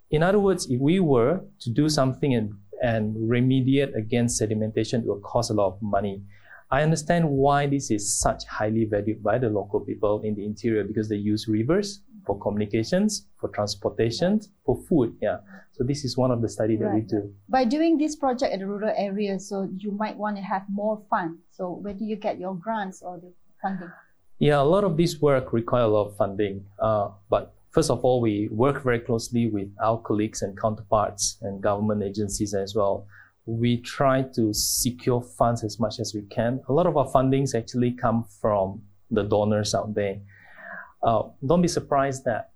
In 0.09 0.23
other 0.23 0.39
words, 0.39 0.69
if 0.69 0.79
we 0.79 0.99
were 0.99 1.41
to 1.59 1.69
do 1.69 1.89
something 1.89 2.33
and 2.33 2.53
and 2.81 3.15
remediate 3.15 3.95
against 3.95 4.41
sedimentation, 4.41 5.01
it 5.01 5.05
will 5.05 5.19
cost 5.19 5.51
a 5.51 5.53
lot 5.53 5.67
of 5.67 5.81
money. 5.81 6.23
I 6.71 6.83
understand 6.83 7.29
why 7.29 7.67
this 7.67 7.91
is 7.91 8.17
such 8.17 8.45
highly 8.45 8.85
valued 8.85 9.21
by 9.21 9.37
the 9.37 9.49
local 9.49 9.81
people 9.81 10.21
in 10.21 10.35
the 10.35 10.45
interior 10.45 10.83
because 10.83 11.09
they 11.09 11.17
use 11.17 11.47
rivers 11.47 12.01
for 12.25 12.39
communications, 12.39 13.27
for 13.39 13.49
transportation, 13.49 14.39
for 14.65 14.77
food. 14.87 15.15
Yeah. 15.21 15.37
So 15.73 15.83
this 15.83 16.03
is 16.03 16.17
one 16.17 16.31
of 16.31 16.41
the 16.41 16.49
study 16.49 16.75
that 16.77 16.93
we 16.93 17.01
do. 17.01 17.33
By 17.49 17.65
doing 17.65 17.97
this 17.97 18.15
project 18.15 18.53
in 18.53 18.59
the 18.59 18.67
rural 18.67 18.93
areas, 18.95 19.49
so 19.49 19.67
you 19.77 19.91
might 19.91 20.15
want 20.17 20.37
to 20.37 20.43
have 20.43 20.63
more 20.69 21.01
fun. 21.09 21.39
So 21.51 21.71
where 21.71 21.93
do 21.93 22.05
you 22.05 22.15
get 22.15 22.39
your 22.39 22.55
grants 22.55 23.01
or 23.01 23.17
the 23.17 23.31
funding? 23.61 23.91
Yeah, 24.39 24.59
a 24.59 24.63
lot 24.63 24.83
of 24.83 24.97
this 24.97 25.21
work 25.21 25.53
require 25.53 25.83
a 25.83 25.87
lot 25.87 26.07
of 26.07 26.17
funding. 26.17 26.65
Uh, 26.79 27.09
but 27.29 27.53
first 27.71 27.89
of 27.89 28.03
all, 28.03 28.21
we 28.21 28.49
work 28.51 28.83
very 28.83 28.99
closely 28.99 29.49
with 29.49 29.69
our 29.83 29.99
colleagues 29.99 30.41
and 30.41 30.59
counterparts 30.59 31.37
and 31.41 31.61
government 31.61 32.03
agencies 32.03 32.53
as 32.53 32.75
well. 32.75 33.05
We 33.45 33.77
try 33.77 34.23
to 34.35 34.53
secure 34.53 35.21
funds 35.21 35.63
as 35.63 35.79
much 35.79 35.99
as 35.99 36.13
we 36.13 36.21
can. 36.23 36.61
A 36.69 36.73
lot 36.73 36.85
of 36.85 36.95
our 36.97 37.07
fundings 37.07 37.55
actually 37.55 37.91
come 37.91 38.25
from 38.39 38.81
the 39.09 39.23
donors 39.23 39.73
out 39.73 39.93
there. 39.93 40.17
Uh, 41.03 41.23
don't 41.45 41.61
be 41.61 41.67
surprised 41.67 42.25
that 42.25 42.51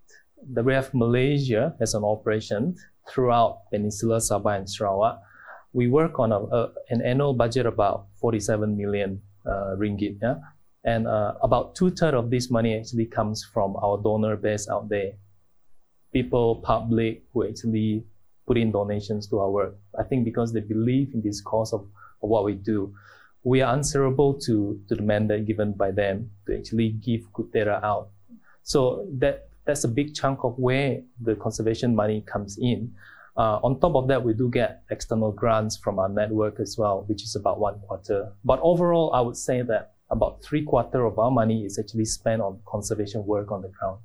the 0.54 0.62
WWF 0.62 0.94
Malaysia 0.94 1.76
has 1.80 1.94
an 1.94 2.04
operation 2.04 2.76
throughout 3.10 3.70
Peninsula 3.72 4.18
Sabah 4.18 4.58
and 4.58 4.70
Sarawak. 4.70 5.22
We 5.74 5.88
work 5.88 6.20
on 6.20 6.32
a, 6.32 6.40
a, 6.40 6.72
an 6.90 7.02
annual 7.02 7.34
budget 7.34 7.66
of 7.66 7.74
about 7.74 8.08
47 8.22 8.78
million 8.78 9.22
uh, 9.46 9.76
ringgit. 9.78 10.18
Yeah? 10.22 10.36
And 10.84 11.08
uh, 11.08 11.34
about 11.42 11.76
two 11.76 11.90
thirds 11.90 12.16
of 12.16 12.30
this 12.30 12.52
money 12.52 12.78
actually 12.78 13.08
comes 13.08 13.44
from 13.44 13.76
our 13.78 13.98
donor 13.98 14.38
base 14.38 14.70
out 14.70 14.88
there. 14.90 15.14
People, 16.14 16.58
public, 16.58 17.24
who 17.34 17.48
actually 17.48 18.06
put 18.48 18.58
in 18.58 18.72
donations 18.72 19.28
to 19.28 19.40
our 19.40 19.50
work. 19.50 19.76
I 20.00 20.04
think 20.04 20.24
because 20.24 20.54
they 20.54 20.62
believe 20.62 21.14
in 21.14 21.22
this 21.22 21.42
cause 21.42 21.74
of, 21.74 21.82
of 22.22 22.30
what 22.30 22.46
we 22.46 22.54
do. 22.54 22.94
We 23.44 23.62
are 23.62 23.74
answerable 23.74 24.34
to, 24.46 24.80
to 24.88 24.96
the 24.96 25.02
mandate 25.02 25.46
given 25.46 25.74
by 25.74 25.92
them 25.92 26.32
to 26.48 26.58
actually 26.58 26.90
give 26.90 27.32
Kutera 27.34 27.84
out. 27.84 28.10
So 28.66 29.08
that 29.20 29.50
that's 29.66 29.84
a 29.84 29.88
big 29.88 30.16
chunk 30.16 30.44
of 30.44 30.58
where 30.58 31.02
the 31.22 31.36
conservation 31.36 31.96
money 31.96 32.22
comes 32.22 32.58
in. 32.60 32.94
Uh, 33.38 33.60
on 33.64 33.80
top 33.80 33.96
of 33.96 34.08
that, 34.08 34.24
we 34.24 34.34
do 34.34 34.50
get 34.50 34.82
external 34.90 35.32
grants 35.32 35.78
from 35.78 36.00
our 36.00 36.10
network 36.10 36.60
as 36.60 36.76
well, 36.78 37.04
which 37.08 37.22
is 37.22 37.36
about 37.36 37.60
one 37.60 37.80
quarter. 37.80 38.32
But 38.44 38.60
overall, 38.64 39.14
I 39.14 39.22
would 39.22 39.38
say 39.38 39.62
that 39.62 39.94
about 40.10 40.44
three 40.44 40.64
quarter 40.64 41.06
of 41.06 41.20
our 41.20 41.30
money 41.30 41.64
is 41.64 41.78
actually 41.78 42.06
spent 42.06 42.42
on 42.42 42.60
conservation 42.66 43.26
work 43.26 43.52
on 43.52 43.62
the 43.62 43.70
ground. 43.70 44.00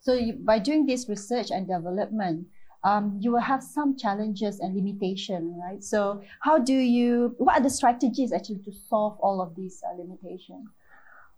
So 0.00 0.14
you, 0.14 0.34
by 0.34 0.58
doing 0.58 0.86
this 0.86 1.08
research 1.08 1.50
and 1.50 1.66
development, 1.66 2.46
um, 2.82 3.18
you 3.20 3.32
will 3.32 3.40
have 3.40 3.62
some 3.62 3.96
challenges 3.96 4.58
and 4.60 4.74
limitation, 4.74 5.60
right? 5.60 5.82
So 5.82 6.22
how 6.40 6.58
do 6.58 6.74
you, 6.74 7.34
what 7.38 7.58
are 7.58 7.62
the 7.62 7.70
strategies 7.70 8.32
actually 8.32 8.62
to 8.64 8.72
solve 8.88 9.18
all 9.20 9.40
of 9.40 9.54
these 9.54 9.82
uh, 9.86 9.96
limitations? 10.00 10.66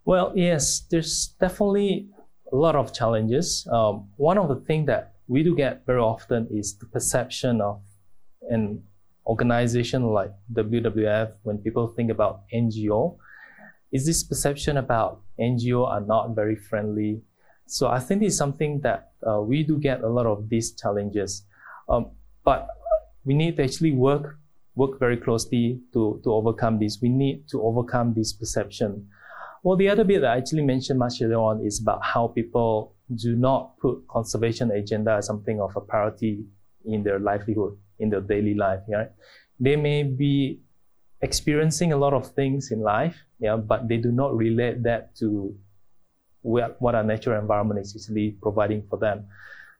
Well, 0.04 0.32
yes, 0.34 0.80
there's 0.90 1.34
definitely 1.40 2.08
a 2.52 2.56
lot 2.56 2.76
of 2.76 2.92
challenges. 2.92 3.66
Um, 3.70 4.08
one 4.16 4.38
of 4.38 4.48
the 4.48 4.56
things 4.56 4.86
that 4.86 5.14
we 5.28 5.42
do 5.42 5.54
get 5.54 5.86
very 5.86 6.00
often 6.00 6.48
is 6.50 6.76
the 6.76 6.86
perception 6.86 7.60
of 7.60 7.80
an 8.48 8.82
organization 9.26 10.08
like 10.08 10.32
WWF 10.52 11.32
when 11.42 11.58
people 11.58 11.86
think 11.88 12.10
about 12.10 12.42
NGO 12.52 13.16
is 13.92 14.06
this 14.06 14.22
perception 14.22 14.76
about 14.76 15.22
NGO 15.38 15.86
are 15.86 16.00
not 16.00 16.34
very 16.34 16.56
friendly. 16.56 17.22
So 17.66 17.88
I 17.88 18.00
think 18.00 18.22
it's 18.22 18.36
something 18.36 18.80
that 18.80 19.12
uh, 19.26 19.40
we 19.40 19.62
do 19.62 19.78
get 19.78 20.02
a 20.02 20.08
lot 20.08 20.26
of 20.26 20.48
these 20.48 20.72
challenges, 20.72 21.44
um, 21.88 22.10
but 22.44 22.66
we 23.24 23.34
need 23.34 23.56
to 23.56 23.64
actually 23.64 23.92
work 23.92 24.36
work 24.76 24.98
very 24.98 25.16
closely 25.16 25.80
to 25.92 26.20
to 26.24 26.32
overcome 26.32 26.78
this. 26.78 26.98
We 27.02 27.08
need 27.08 27.48
to 27.50 27.62
overcome 27.62 28.14
this 28.14 28.32
perception. 28.32 29.08
Well, 29.62 29.76
the 29.76 29.88
other 29.90 30.04
bit 30.04 30.22
that 30.22 30.30
I 30.30 30.38
actually 30.38 30.62
mentioned 30.62 30.98
much 30.98 31.20
earlier 31.20 31.36
on 31.36 31.64
is 31.64 31.80
about 31.80 32.02
how 32.02 32.28
people 32.28 32.94
do 33.14 33.36
not 33.36 33.78
put 33.78 34.06
conservation 34.08 34.70
agenda 34.70 35.16
as 35.16 35.26
something 35.26 35.60
of 35.60 35.76
a 35.76 35.80
priority 35.80 36.44
in 36.84 37.02
their 37.02 37.18
livelihood, 37.18 37.76
in 37.98 38.08
their 38.08 38.22
daily 38.22 38.54
life. 38.54 38.80
Right? 38.88 39.10
They 39.58 39.76
may 39.76 40.02
be 40.04 40.60
experiencing 41.20 41.92
a 41.92 41.96
lot 41.96 42.14
of 42.14 42.28
things 42.28 42.70
in 42.70 42.80
life, 42.80 43.16
yeah, 43.38 43.56
but 43.56 43.88
they 43.88 43.98
do 43.98 44.10
not 44.10 44.34
relate 44.34 44.82
that 44.84 45.14
to 45.16 45.54
what 46.42 46.94
our 46.94 47.04
natural 47.04 47.38
environment 47.38 47.80
is 47.80 47.94
usually 47.94 48.30
providing 48.40 48.82
for 48.88 48.98
them. 48.98 49.26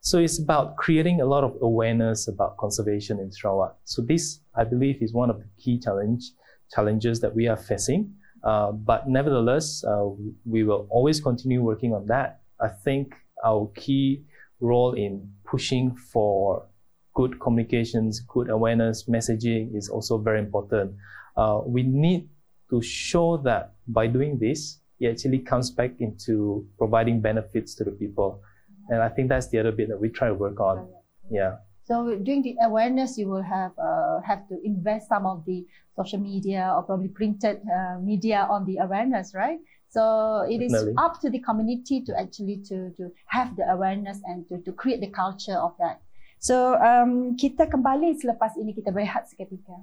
So 0.02 0.18
it's 0.18 0.38
about 0.38 0.76
creating 0.76 1.22
a 1.22 1.24
lot 1.24 1.44
of 1.44 1.56
awareness 1.62 2.28
about 2.28 2.58
conservation 2.58 3.18
in 3.18 3.32
Sarawak. 3.32 3.76
So 3.84 4.02
this, 4.02 4.40
I 4.54 4.64
believe, 4.64 5.02
is 5.02 5.14
one 5.14 5.30
of 5.30 5.38
the 5.38 5.46
key 5.58 5.78
challenge 5.78 6.32
challenges 6.74 7.20
that 7.20 7.34
we 7.34 7.48
are 7.48 7.56
facing. 7.56 8.14
Uh, 8.42 8.72
but 8.72 9.08
nevertheless, 9.08 9.84
uh, 9.84 10.06
we 10.44 10.64
will 10.64 10.86
always 10.90 11.20
continue 11.20 11.62
working 11.62 11.92
on 11.92 12.06
that. 12.06 12.40
I 12.60 12.68
think 12.68 13.14
our 13.44 13.70
key 13.74 14.24
role 14.60 14.92
in 14.92 15.30
pushing 15.44 15.94
for 15.94 16.66
good 17.14 17.40
communications, 17.40 18.20
good 18.20 18.48
awareness, 18.50 19.04
messaging 19.04 19.76
is 19.76 19.88
also 19.88 20.18
very 20.18 20.38
important 20.38 20.94
uh, 21.36 21.60
we 21.64 21.82
need 21.82 22.28
to 22.70 22.82
show 22.82 23.36
that 23.38 23.74
by 23.88 24.06
doing 24.06 24.38
this, 24.38 24.80
it 24.98 25.10
actually 25.10 25.38
comes 25.38 25.70
back 25.70 25.92
into 25.98 26.66
providing 26.78 27.20
benefits 27.20 27.74
to 27.74 27.84
the 27.84 27.90
people. 27.90 28.42
And 28.88 29.02
I 29.02 29.08
think 29.08 29.28
that's 29.28 29.48
the 29.48 29.58
other 29.58 29.72
bit 29.72 29.88
that 29.88 30.00
we 30.00 30.08
try 30.08 30.28
to 30.28 30.34
work 30.34 30.60
on. 30.60 30.88
Yeah. 31.30 31.56
So 31.84 32.16
during 32.16 32.42
the 32.42 32.56
awareness, 32.62 33.18
you 33.18 33.28
will 33.28 33.42
have 33.42 33.72
uh, 33.78 34.20
have 34.22 34.46
to 34.48 34.60
invest 34.64 35.08
some 35.08 35.26
of 35.26 35.44
the 35.44 35.66
social 35.96 36.20
media 36.20 36.72
or 36.76 36.82
probably 36.82 37.08
printed 37.08 37.60
uh, 37.66 37.98
media 37.98 38.46
on 38.48 38.64
the 38.64 38.78
awareness, 38.78 39.34
right? 39.34 39.58
So 39.88 40.46
it 40.48 40.58
Definitely. 40.58 40.92
is 40.92 40.96
up 40.98 41.20
to 41.20 41.30
the 41.30 41.40
community 41.40 42.00
to 42.06 42.14
actually 42.14 42.62
to 42.70 42.94
to 42.94 43.10
have 43.26 43.56
the 43.56 43.66
awareness 43.66 44.22
and 44.24 44.46
to 44.48 44.62
to 44.62 44.72
create 44.72 45.00
the 45.00 45.10
culture 45.10 45.58
of 45.58 45.74
that. 45.82 45.98
So 46.38 46.78
um, 46.78 47.34
kita 47.36 47.66
kembali 47.68 48.16
selepas 48.16 48.54
ini 48.56 48.72
kita 48.72 48.94
berehat 48.94 49.26
seketika. 49.28 49.76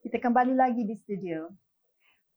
Kita 0.00 0.22
kembali 0.22 0.54
lagi 0.54 0.86
di 0.86 0.94
studio. 0.96 1.50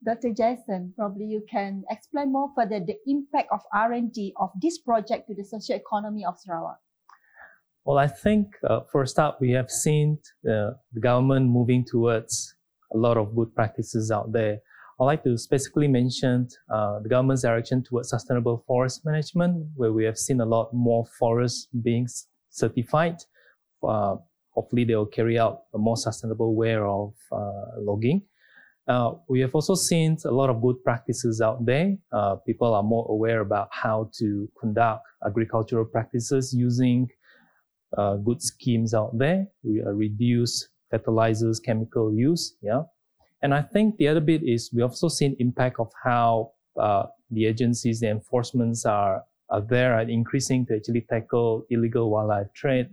Dr. 0.02 0.34
Jason, 0.34 0.98
probably 0.98 1.30
you 1.30 1.46
can 1.46 1.86
explain 1.94 2.34
more 2.34 2.50
further 2.58 2.82
the 2.82 2.98
impact 3.06 3.54
of 3.54 3.62
R&D 3.70 4.34
of 4.42 4.50
this 4.58 4.82
project 4.82 5.30
to 5.30 5.38
the 5.38 5.46
social 5.46 5.78
economy 5.78 6.26
of 6.26 6.42
Sarawak. 6.42 6.82
Well, 7.86 7.98
I 7.98 8.08
think 8.08 8.48
uh, 8.70 8.82
for 8.92 9.02
a 9.02 9.08
start, 9.08 9.36
we 9.40 9.52
have 9.52 9.70
seen 9.70 10.20
uh, 10.46 10.72
the 10.94 11.00
government 11.00 11.50
moving 11.50 11.84
towards 11.84 12.56
a 12.94 12.98
lot 12.98 13.18
of 13.18 13.36
good 13.36 13.56
practices 13.56 14.12
out 14.12 14.32
there. 14.32 14.60
I'd 15.00 15.06
like 15.06 15.24
to 15.24 15.38
specifically 15.38 15.88
mention 15.88 16.48
uh, 16.70 17.00
the 17.00 17.10
government's 17.10 17.42
direction 17.42 17.84
towards 17.84 18.10
sustainable 18.10 18.64
forest 18.68 19.02
management, 19.04 19.66
where 19.76 19.92
we 19.92 20.06
have 20.06 20.18
seen 20.18 20.42
a 20.42 20.46
lot 20.46 20.72
more 20.74 21.06
forests 21.18 21.68
being 21.82 22.08
certified 22.50 23.18
uh, 23.84 24.16
hopefully 24.54 24.84
they 24.84 24.96
will 24.96 25.06
carry 25.06 25.40
out 25.40 25.64
a 25.74 25.78
more 25.78 25.98
sustainable 25.98 26.56
way 26.56 26.76
of 26.76 27.14
uh, 27.32 27.80
logging. 27.80 28.22
Uh, 28.88 29.14
we 29.30 29.40
have 29.40 29.54
also 29.56 29.76
seen 29.76 30.18
a 30.26 30.32
lot 30.32 30.50
of 30.50 30.62
good 30.62 30.84
practices 30.84 31.40
out 31.40 31.66
there. 31.66 31.96
Uh, 32.12 32.36
people 32.36 32.74
are 32.74 32.84
more 32.84 33.06
aware 33.10 33.42
about 33.42 33.70
how 33.72 34.10
to 34.14 34.50
conduct 34.60 35.04
agricultural 35.26 35.86
practices 35.86 36.54
using 36.54 37.08
uh, 37.98 38.16
good 38.16 38.42
schemes 38.42 38.94
out 38.94 39.18
there. 39.18 39.48
We 39.64 39.82
uh, 39.82 39.92
reduce 39.92 40.70
fertilizers, 40.90 41.60
chemical 41.60 42.14
use. 42.14 42.56
Yeah. 42.62 42.84
And 43.42 43.54
I 43.54 43.62
think 43.62 43.98
the 43.98 44.08
other 44.08 44.22
bit 44.22 44.44
is 44.44 44.72
we 44.74 44.82
also 44.82 45.08
seen 45.08 45.36
impact 45.40 45.80
of 45.80 45.92
how 46.04 46.52
uh, 46.80 47.04
the 47.32 47.46
agencies, 47.46 48.00
the 48.00 48.10
enforcements 48.10 48.86
are, 48.86 49.24
are 49.50 49.62
there 49.62 49.98
and 50.00 50.10
increasing 50.10 50.66
to 50.68 50.76
actually 50.76 51.06
tackle 51.10 51.66
illegal 51.70 52.10
wildlife 52.10 52.54
trade, 52.54 52.88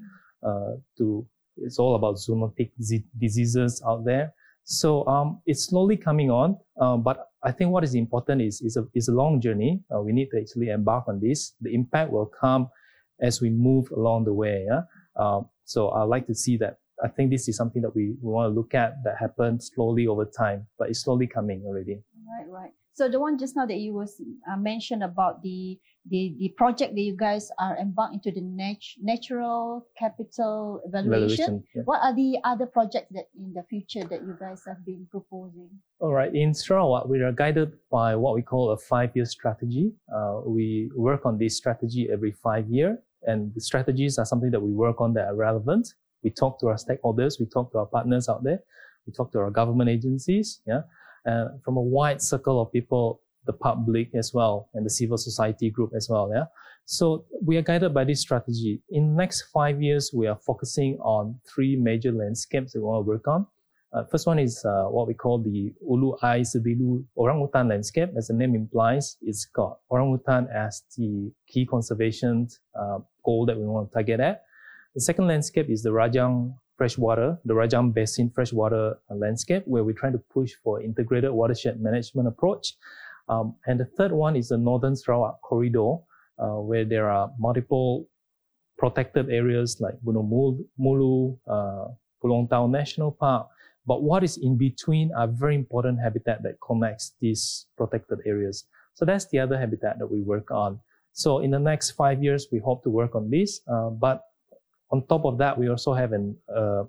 to 0.96 1.26
it's 1.62 1.78
all 1.78 1.94
about 1.96 2.16
zoonotic 2.16 2.70
diseases 3.18 3.82
out 3.86 4.04
there. 4.04 4.32
So 4.64 5.06
um, 5.06 5.40
it's 5.46 5.64
slowly 5.64 5.96
coming 5.96 6.30
on, 6.30 6.58
um, 6.80 7.02
but 7.02 7.26
I 7.42 7.52
think 7.52 7.70
what 7.70 7.84
is 7.84 7.94
important 7.94 8.42
is 8.42 8.60
is 8.60 8.76
a, 8.76 8.84
is 8.94 9.08
a 9.08 9.12
long 9.12 9.40
journey. 9.40 9.80
Uh, 9.94 10.02
we 10.02 10.12
need 10.12 10.28
to 10.32 10.40
actually 10.40 10.68
embark 10.68 11.08
on 11.08 11.20
this. 11.20 11.54
The 11.60 11.74
impact 11.74 12.12
will 12.12 12.26
come 12.26 12.68
as 13.20 13.40
we 13.40 13.50
move 13.50 13.90
along 13.90 14.25
the 14.25 14.32
way. 14.32 14.66
Yeah? 14.68 14.82
Um, 15.16 15.48
so 15.64 15.88
I 15.88 16.02
like 16.04 16.26
to 16.26 16.34
see 16.34 16.56
that. 16.58 16.78
I 17.02 17.08
think 17.08 17.30
this 17.30 17.48
is 17.48 17.56
something 17.56 17.82
that 17.82 17.94
we, 17.94 18.16
we 18.20 18.32
want 18.32 18.52
to 18.52 18.54
look 18.54 18.75
at 18.75 19.04
that 19.04 19.16
happens 19.20 19.70
slowly 19.72 20.06
over 20.08 20.25
time, 20.25 20.66
but 20.78 20.88
it's 20.88 21.02
slowly 21.02 21.28
coming 21.28 21.62
already. 21.64 22.02
Right, 22.26 22.48
right. 22.48 22.70
So 22.98 23.08
the 23.08 23.20
one 23.20 23.38
just 23.38 23.54
now 23.54 23.64
that 23.64 23.76
you 23.76 23.94
was 23.94 24.20
uh, 24.50 24.56
mentioned 24.56 25.04
about 25.04 25.40
the 25.40 25.78
the 26.10 26.34
the 26.38 26.48
project 26.56 26.94
that 26.96 27.00
you 27.00 27.16
guys 27.16 27.48
are 27.60 27.76
embarked 27.78 28.14
into 28.14 28.32
the 28.32 28.40
nat- 28.40 28.98
natural 29.00 29.87
capital 29.96 30.80
evaluation. 30.84 31.44
evaluation 31.44 31.64
yeah. 31.76 31.82
What 31.84 32.00
are 32.02 32.12
the 32.12 32.38
other 32.42 32.66
projects 32.66 33.12
that 33.12 33.26
in 33.38 33.52
the 33.54 33.62
future 33.70 34.02
that 34.10 34.22
you 34.22 34.37
guys 34.40 34.62
have 34.66 34.84
been 34.84 35.06
proposing? 35.12 35.70
All 36.00 36.12
right, 36.12 36.34
in 36.34 36.52
Sarawak, 36.52 37.06
we 37.06 37.22
are 37.22 37.30
guided 37.30 37.70
by 37.88 38.16
what 38.16 38.34
we 38.34 38.42
call 38.42 38.70
a 38.70 38.76
five-year 38.76 39.26
strategy. 39.26 39.92
Uh, 40.12 40.40
we 40.44 40.90
work 40.96 41.25
on 41.25 41.38
this 41.38 41.56
strategy 41.56 42.08
every 42.10 42.32
five 42.32 42.66
year, 42.68 42.98
and 43.26 43.52
the 43.54 43.60
strategies 43.60 44.18
are 44.18 44.25
something 44.25 44.50
that 44.50 44.60
we 44.60 44.70
work 44.70 45.00
on 45.00 45.12
that 45.14 45.26
are 45.26 45.34
relevant 45.34 45.94
We 46.22 46.30
talk 46.30 46.58
to 46.60 46.68
our 46.68 46.76
stakeholders, 46.76 47.38
we 47.38 47.46
talk 47.46 47.72
to 47.72 47.78
our 47.78 47.87
partners 47.87 48.28
out 48.28 48.42
there, 48.42 48.60
we 49.06 49.12
talk 49.12 49.32
to 49.32 49.38
our 49.38 49.50
government 49.50 49.88
agencies, 49.90 50.60
yeah, 50.66 50.82
uh, 51.26 51.48
from 51.64 51.76
a 51.76 51.80
wide 51.80 52.20
circle 52.20 52.60
of 52.60 52.72
people, 52.72 53.20
the 53.46 53.52
public 53.52 54.14
as 54.14 54.34
well, 54.34 54.68
and 54.75 54.84
the 54.84 54.90
civil 54.90 55.16
society 55.16 55.70
group 55.70 55.92
as 55.96 56.08
well, 56.10 56.30
yeah. 56.34 56.44
So 56.84 57.26
we 57.44 57.56
are 57.56 57.62
guided 57.62 57.92
by 57.92 58.04
this 58.04 58.20
strategy. 58.20 58.82
In 58.90 59.14
next 59.14 59.42
five 59.52 59.82
years, 59.82 60.10
we 60.12 60.26
are 60.26 60.37
focusing 60.37 60.98
on 61.00 61.38
three 61.46 61.76
major 61.76 62.12
landscapes 62.12 62.72
that 62.72 62.80
we 62.80 62.87
want 62.87 63.04
to 63.04 63.08
work 63.08 63.28
on. 63.28 63.46
Uh, 63.92 64.04
first 64.11 64.26
one 64.26 64.38
is 64.38 64.62
uh, 64.66 64.85
what 64.85 65.07
we 65.07 65.14
call 65.14 65.38
the 65.38 65.73
Ulu 65.80 66.16
Ai 66.23 66.40
Sedilu 66.40 67.04
orangutan 67.16 67.68
landscape. 67.68 68.11
As 68.16 68.28
the 68.28 68.35
name 68.35 68.54
implies, 68.54 69.16
it's 69.23 69.47
got 69.47 69.78
orangutan 69.88 70.47
as 70.54 70.83
the 70.97 71.33
key 71.47 71.64
conservation 71.64 72.49
uh, 72.78 72.99
goal 73.25 73.47
that 73.47 73.57
we 73.57 73.64
want 73.64 73.90
to 73.90 73.95
target 73.95 74.21
at. 74.21 74.42
The 74.95 75.00
second 75.00 75.26
landscape 75.26 75.71
is 75.71 75.83
the 75.83 75.90
Rajang 75.90 76.54
freshwater, 76.76 77.38
the 77.47 77.54
Rajang 77.54 77.95
Basin 77.95 78.30
freshwater 78.30 78.99
landscape, 79.11 79.62
where 79.66 79.85
we're 79.85 79.95
trying 79.95 80.12
to 80.12 80.23
push 80.33 80.52
for 80.62 80.83
integrated 80.83 81.30
watershed 81.30 81.80
management 81.80 82.28
approach. 82.28 82.75
Um, 83.28 83.57
and 83.66 83.80
the 83.80 83.85
third 83.85 84.12
one 84.12 84.37
is 84.37 84.49
the 84.49 84.59
Northern 84.59 84.97
Sarawak 84.97 85.40
corridor, 85.40 85.97
uh, 86.38 86.61
where 86.61 86.85
there 86.85 87.11
are 87.11 87.30
multiple 87.38 88.07
protected 88.76 89.30
areas 89.30 89.78
like 89.80 89.95
Gunung 90.04 90.30
Mulu, 90.78 91.38
uh, 91.47 91.88
Pulau 92.23 92.71
National 92.71 93.12
Park, 93.12 93.49
but 93.88 94.02
what 94.02 94.23
is 94.23 94.37
in 94.37 94.59
between 94.59 95.11
are 95.16 95.26
very 95.26 95.54
important 95.54 95.99
habitat 95.99 96.42
that 96.42 96.57
connects 96.61 97.14
these 97.23 97.66
protected 97.78 98.18
areas. 98.26 98.66
So 98.92 99.07
that's 99.07 99.26
the 99.33 99.38
other 99.38 99.59
habitat 99.59 99.99
that 99.99 100.07
we 100.07 100.21
work 100.21 100.50
on. 100.50 100.78
So 101.12 101.38
in 101.38 101.50
the 101.50 101.59
next 101.59 101.92
five 101.92 102.23
years, 102.23 102.49
we 102.52 102.59
hope 102.59 102.83
to 102.85 102.90
work 102.90 103.14
on 103.14 103.30
this. 103.30 103.61
Uh, 103.66 103.88
but 103.88 104.23
on 104.92 105.07
top 105.07 105.25
of 105.25 105.38
that, 105.38 105.59
we 105.59 105.71
also 105.71 105.95
have 105.95 106.12
an, 106.12 106.37
uh, 106.54 106.85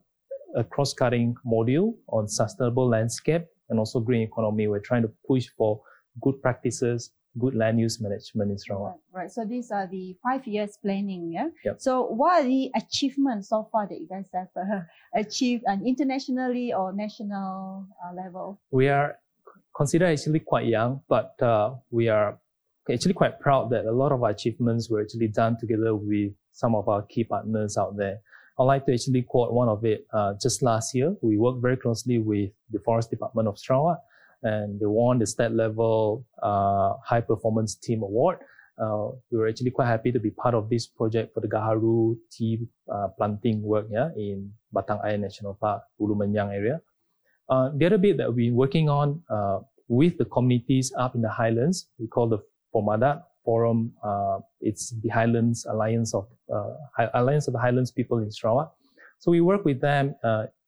a 0.55 0.63
cross-cutting 0.63 1.35
module 1.45 1.95
on 2.09 2.27
sustainable 2.27 2.87
landscape 2.87 3.45
and 3.69 3.79
also 3.79 4.01
green 4.01 4.21
economy. 4.21 4.67
We're 4.67 4.87
trying 4.91 5.03
to 5.03 5.11
push 5.25 5.47
for 5.57 5.81
good 6.21 6.41
practices 6.41 7.11
good 7.37 7.55
land 7.55 7.79
use 7.79 8.01
management 8.01 8.51
in 8.51 8.57
Sarawak. 8.57 8.95
Right, 9.11 9.21
right. 9.21 9.31
So 9.31 9.45
these 9.45 9.71
are 9.71 9.87
the 9.87 10.15
five 10.23 10.45
years 10.47 10.77
planning. 10.81 11.31
Yeah. 11.31 11.49
Yep. 11.65 11.81
So 11.81 12.05
what 12.07 12.41
are 12.41 12.43
the 12.43 12.71
achievements 12.75 13.49
so 13.49 13.67
far 13.71 13.87
that 13.87 13.99
you 13.99 14.07
guys 14.07 14.29
have 14.33 14.47
uh, 14.55 14.81
achieved 15.13 15.63
and 15.67 15.85
internationally 15.85 16.73
or 16.73 16.91
national 16.93 17.87
uh, 18.03 18.15
level? 18.15 18.59
We 18.71 18.89
are 18.89 19.17
considered 19.75 20.07
actually 20.07 20.39
quite 20.39 20.65
young, 20.65 21.01
but 21.07 21.41
uh, 21.41 21.75
we 21.91 22.09
are 22.09 22.39
actually 22.91 23.13
quite 23.13 23.39
proud 23.39 23.69
that 23.69 23.85
a 23.85 23.91
lot 23.91 24.11
of 24.11 24.23
our 24.23 24.31
achievements 24.31 24.89
were 24.89 25.01
actually 25.01 25.27
done 25.27 25.57
together 25.59 25.95
with 25.95 26.33
some 26.51 26.75
of 26.75 26.89
our 26.89 27.03
key 27.03 27.23
partners 27.23 27.77
out 27.77 27.95
there. 27.95 28.19
I'd 28.59 28.63
like 28.63 28.85
to 28.87 28.93
actually 28.93 29.21
quote 29.21 29.53
one 29.53 29.69
of 29.69 29.85
it. 29.85 30.05
Uh, 30.11 30.33
just 30.41 30.61
last 30.61 30.93
year, 30.93 31.15
we 31.21 31.37
worked 31.37 31.61
very 31.61 31.77
closely 31.77 32.17
with 32.17 32.49
the 32.71 32.79
Forest 32.79 33.09
Department 33.09 33.47
of 33.47 33.57
Sarawak 33.57 33.99
and 34.43 34.79
they 34.79 34.85
won 34.85 35.19
the 35.19 35.25
state 35.27 35.51
level 35.51 36.25
uh, 36.41 36.93
high 37.03 37.21
performance 37.21 37.75
team 37.75 38.03
award. 38.03 38.37
Uh, 38.79 39.09
we 39.29 39.37
were 39.37 39.47
actually 39.49 39.71
quite 39.71 39.87
happy 39.87 40.11
to 40.11 40.19
be 40.19 40.31
part 40.31 40.55
of 40.55 40.69
this 40.69 40.87
project 40.87 41.33
for 41.33 41.41
the 41.41 41.47
Gaharu 41.47 42.15
tea 42.31 42.65
uh, 42.91 43.09
planting 43.17 43.61
work 43.61 43.87
yeah, 43.91 44.09
in 44.15 44.51
Batang 44.73 45.03
Ai 45.03 45.17
National 45.17 45.53
Park, 45.53 45.83
Ulu 45.99 46.15
Menyang 46.15 46.53
area. 46.53 46.79
Uh, 47.49 47.71
the 47.75 47.85
other 47.85 47.97
bit 47.97 48.15
that 48.17 48.27
we've 48.27 48.51
been 48.51 48.55
working 48.55 48.87
on 48.87 49.21
uh, 49.29 49.59
with 49.89 50.17
the 50.17 50.25
communities 50.25 50.93
up 50.97 51.15
in 51.15 51.21
the 51.21 51.29
highlands, 51.29 51.89
we 51.99 52.07
call 52.07 52.29
the 52.29 52.37
FORMADAT 52.73 53.21
Forum. 53.43 53.91
Uh, 54.01 54.39
it's 54.61 54.91
the 55.01 55.09
Highlands 55.09 55.65
Alliance 55.65 56.13
of 56.13 56.27
Alliance 57.13 57.47
of 57.47 57.53
the 57.53 57.59
Highlands 57.59 57.91
People 57.91 58.19
in 58.19 58.31
Sarawak. 58.31 58.71
So 59.17 59.31
we 59.31 59.41
work 59.41 59.65
with 59.65 59.81
them. 59.81 60.15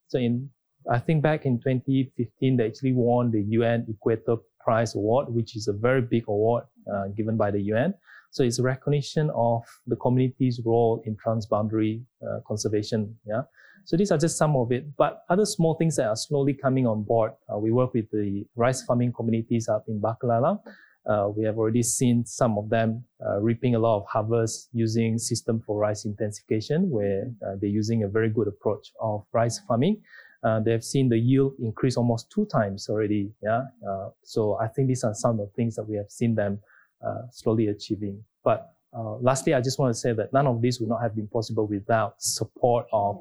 so 0.08 0.18
in 0.18 0.50
I 0.90 1.00
think 1.00 1.22
back 1.22 1.46
in 1.46 1.60
2015, 1.60 2.58
they 2.58 2.66
actually 2.66 2.94
won 2.94 3.32
the 3.32 3.42
UN 3.42 3.86
Equator 3.90 4.38
Prize 4.60 4.96
Award, 4.96 5.28
which 5.30 5.56
is 5.56 5.68
a 5.68 5.74
very 5.74 6.02
big 6.02 6.24
award 6.28 6.64
uh, 6.92 7.08
given 7.16 7.38
by 7.38 7.52
the 7.52 7.62
UN. 7.62 7.94
So 8.32 8.44
it's 8.44 8.60
a 8.60 8.64
recognition 8.64 9.30
of 9.36 9.64
the 9.88 9.96
community's 9.98 10.62
role 10.66 11.04
in 11.06 11.18
transboundary 11.18 12.04
uh, 12.24 12.40
conservation. 12.48 13.16
Yeah. 13.26 13.42
So 13.86 13.98
these 13.98 14.12
are 14.12 14.18
just 14.18 14.38
some 14.38 14.56
of 14.56 14.72
it, 14.72 14.96
but 14.96 15.24
other 15.30 15.46
small 15.46 15.76
things 15.76 15.96
that 15.98 16.08
are 16.08 16.16
slowly 16.16 16.54
coming 16.54 16.88
on 16.88 17.04
board. 17.04 17.34
Uh, 17.52 17.58
we 17.58 17.72
work 17.72 17.94
with 17.94 18.10
the 18.12 18.46
rice 18.56 18.84
farming 18.84 19.12
communities 19.14 19.68
up 19.68 19.86
in 19.88 20.00
Ba'kelalan. 20.00 20.60
Uh, 21.04 21.30
we 21.36 21.44
have 21.44 21.58
already 21.58 21.82
seen 21.82 22.24
some 22.24 22.60
of 22.60 22.70
them 22.70 23.04
uh, 23.26 23.40
reaping 23.42 23.74
a 23.74 23.80
lot 23.80 23.98
of 23.98 24.06
harvest 24.08 24.70
using 24.72 25.18
system 25.18 25.62
for 25.66 25.80
rice 25.80 26.06
intensification, 26.06 26.92
where 26.92 27.24
uh, 27.46 27.56
they're 27.60 27.72
using 27.72 28.04
a 28.04 28.08
very 28.08 28.30
good 28.30 28.48
approach 28.48 28.92
of 29.02 29.26
rice 29.34 29.60
farming 29.68 30.00
uh, 30.44 30.60
they've 30.60 30.84
seen 30.84 31.10
the 31.10 31.18
yield 31.18 31.54
increase 31.60 31.98
almost 31.98 32.32
two 32.32 32.46
times 32.46 32.90
already. 32.90 33.32
Yeah. 33.44 33.64
Uh, 33.88 34.10
so 34.24 34.58
I 34.60 34.68
think 34.68 34.88
these 34.88 35.04
are 35.04 35.14
some 35.14 35.40
of 35.40 35.48
the 35.48 35.54
things 35.56 35.76
that 35.76 35.84
we 35.84 35.96
have 35.96 36.10
seen 36.10 36.36
them 36.36 36.60
uh, 37.06 37.24
slowly 37.32 37.68
achieving. 37.68 38.24
But 38.44 38.74
uh, 38.94 39.16
lastly, 39.18 39.54
I 39.54 39.62
just 39.62 39.80
want 39.80 39.94
to 39.94 40.00
say 40.00 40.14
that 40.14 40.34
none 40.34 40.48
of 40.48 40.62
this 40.62 40.80
would 40.80 40.90
not 40.90 41.02
have 41.02 41.16
been 41.16 41.28
possible 41.28 41.68
without 41.68 42.22
support 42.22 42.88
of 42.92 43.20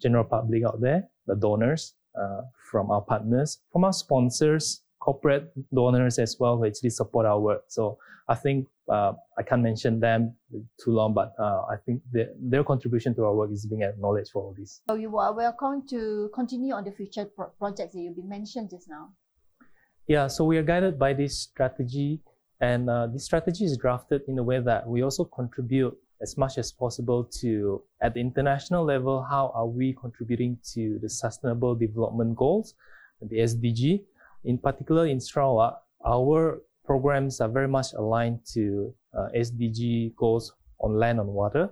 general 0.00 0.24
public 0.24 0.64
out 0.64 0.80
there, 0.80 1.08
the 1.26 1.34
donors, 1.34 1.94
uh, 2.20 2.42
from 2.70 2.90
our 2.90 3.00
partners, 3.00 3.58
from 3.72 3.84
our 3.84 3.92
sponsors, 3.92 4.82
corporate 4.98 5.52
donors 5.74 6.18
as 6.18 6.36
well 6.38 6.56
who 6.56 6.66
actually 6.66 6.90
support 6.90 7.26
our 7.26 7.40
work. 7.40 7.64
So 7.68 7.98
I 8.28 8.34
think 8.34 8.68
uh, 8.88 9.12
I 9.38 9.42
can't 9.42 9.62
mention 9.62 10.00
them 10.00 10.34
too 10.82 10.92
long, 10.92 11.14
but 11.14 11.34
uh, 11.38 11.62
I 11.70 11.76
think 11.84 12.02
the, 12.12 12.34
their 12.38 12.64
contribution 12.64 13.14
to 13.16 13.24
our 13.24 13.34
work 13.34 13.50
is 13.50 13.66
being 13.66 13.82
acknowledged 13.82 14.30
for 14.32 14.42
all 14.42 14.54
this. 14.58 14.80
So 14.88 14.94
you 14.94 15.16
are 15.18 15.32
welcome 15.32 15.86
to 15.88 16.30
continue 16.34 16.74
on 16.74 16.84
the 16.84 16.92
future 16.92 17.24
pro- 17.24 17.48
projects 17.58 17.94
that 17.94 18.00
you've 18.00 18.16
been 18.16 18.28
mentioned 18.28 18.70
just 18.70 18.88
now. 18.88 19.10
Yeah, 20.06 20.26
so 20.26 20.44
we 20.44 20.56
are 20.56 20.62
guided 20.62 20.98
by 20.98 21.12
this 21.12 21.38
strategy, 21.38 22.20
and 22.60 22.88
uh, 22.88 23.08
this 23.08 23.24
strategy 23.24 23.64
is 23.64 23.76
drafted 23.76 24.22
in 24.26 24.38
a 24.38 24.42
way 24.42 24.58
that 24.58 24.88
we 24.88 25.02
also 25.02 25.24
contribute 25.24 25.96
as 26.20 26.36
much 26.36 26.58
as 26.58 26.72
possible 26.72 27.24
to, 27.24 27.82
at 28.02 28.14
the 28.14 28.20
international 28.20 28.84
level, 28.84 29.22
how 29.22 29.52
are 29.54 29.66
we 29.66 29.94
contributing 30.00 30.58
to 30.74 30.98
the 31.00 31.08
Sustainable 31.08 31.74
Development 31.74 32.34
Goals, 32.34 32.74
the 33.20 33.36
SDG, 33.36 34.02
in 34.44 34.58
particular 34.58 35.06
in 35.06 35.20
Sarawak, 35.20 35.80
our 36.06 36.62
programs 36.84 37.40
are 37.40 37.48
very 37.48 37.68
much 37.68 37.92
aligned 37.94 38.40
to 38.54 38.94
uh, 39.16 39.28
SDG 39.36 40.14
goals 40.16 40.54
on 40.80 40.98
land 40.98 41.18
and 41.20 41.28
water, 41.28 41.68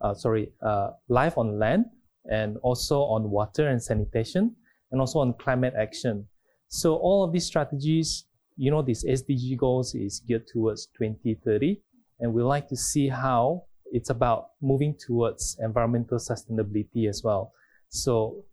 uh, 0.00 0.14
sorry, 0.14 0.52
uh, 0.62 0.90
life 1.08 1.36
on 1.36 1.58
land, 1.58 1.86
and 2.30 2.56
also 2.62 3.00
on 3.02 3.30
water 3.30 3.68
and 3.68 3.82
sanitation, 3.82 4.54
and 4.90 5.00
also 5.00 5.18
on 5.18 5.34
climate 5.34 5.74
action. 5.78 6.26
So 6.68 6.96
all 6.96 7.24
of 7.24 7.32
these 7.32 7.46
strategies, 7.46 8.24
you 8.56 8.70
know, 8.70 8.82
these 8.82 9.04
SDG 9.04 9.56
goals 9.56 9.94
is 9.94 10.20
geared 10.26 10.46
towards 10.46 10.86
2030, 10.98 11.80
and 12.20 12.32
we 12.32 12.42
like 12.42 12.68
to 12.68 12.76
see 12.76 13.08
how 13.08 13.64
it's 13.92 14.10
about 14.10 14.50
moving 14.60 14.96
towards 14.98 15.56
environmental 15.60 16.18
sustainability 16.18 17.08
as 17.08 17.22
well. 17.22 17.52
So 17.88 18.44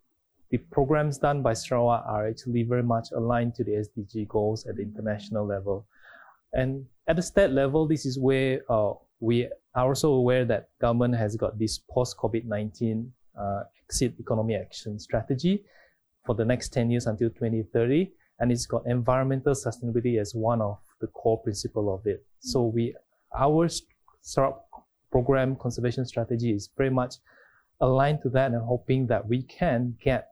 the 0.54 0.60
programs 0.70 1.18
done 1.18 1.42
by 1.42 1.52
Sarawak 1.52 2.04
are 2.06 2.28
actually 2.28 2.62
very 2.62 2.84
much 2.84 3.08
aligned 3.16 3.56
to 3.56 3.63
the 3.63 3.72
SDG 3.72 4.28
goals 4.28 4.68
at 4.68 4.76
the 4.76 4.84
international 4.84 5.48
level. 5.48 5.88
And 6.54 6.86
at 7.08 7.16
the 7.16 7.24
state 7.24 7.50
level, 7.50 7.88
this 7.88 8.06
is 8.06 8.20
where 8.20 8.62
uh, 8.70 8.94
we 9.20 9.48
are 9.74 9.88
also 9.88 10.12
aware 10.12 10.46
that 10.46 10.70
government 10.80 11.16
has 11.16 11.36
got 11.36 11.58
this 11.58 11.80
post-COVID-19 11.89 13.10
uh, 13.36 13.63
exit 13.84 14.13
economy 14.20 14.54
action 14.54 15.00
strategy 15.00 15.63
for 16.24 16.36
the 16.36 16.46
next 16.46 16.70
10 16.72 16.92
years 16.92 17.08
until 17.08 17.30
2030. 17.30 18.12
And 18.38 18.52
it's 18.52 18.68
got 18.68 18.86
environmental 18.86 19.56
sustainability 19.56 20.22
as 20.22 20.36
one 20.36 20.62
of 20.62 20.78
the 21.02 21.08
core 21.08 21.42
principle 21.42 21.92
of 21.92 22.06
it. 22.06 22.24
So 22.42 22.62
we, 22.62 22.94
our 23.36 23.68
Sarawak 24.22 24.62
program 25.12 25.56
conservation 25.56 26.06
strategy 26.06 26.52
is 26.52 26.70
very 26.78 26.92
much 26.92 27.16
aligned 27.84 28.22
to 28.22 28.30
that 28.30 28.52
and 28.52 28.63
hoping 28.74 29.08
that 29.08 29.28
we 29.28 29.43
can 29.43 29.96
get 30.02 30.30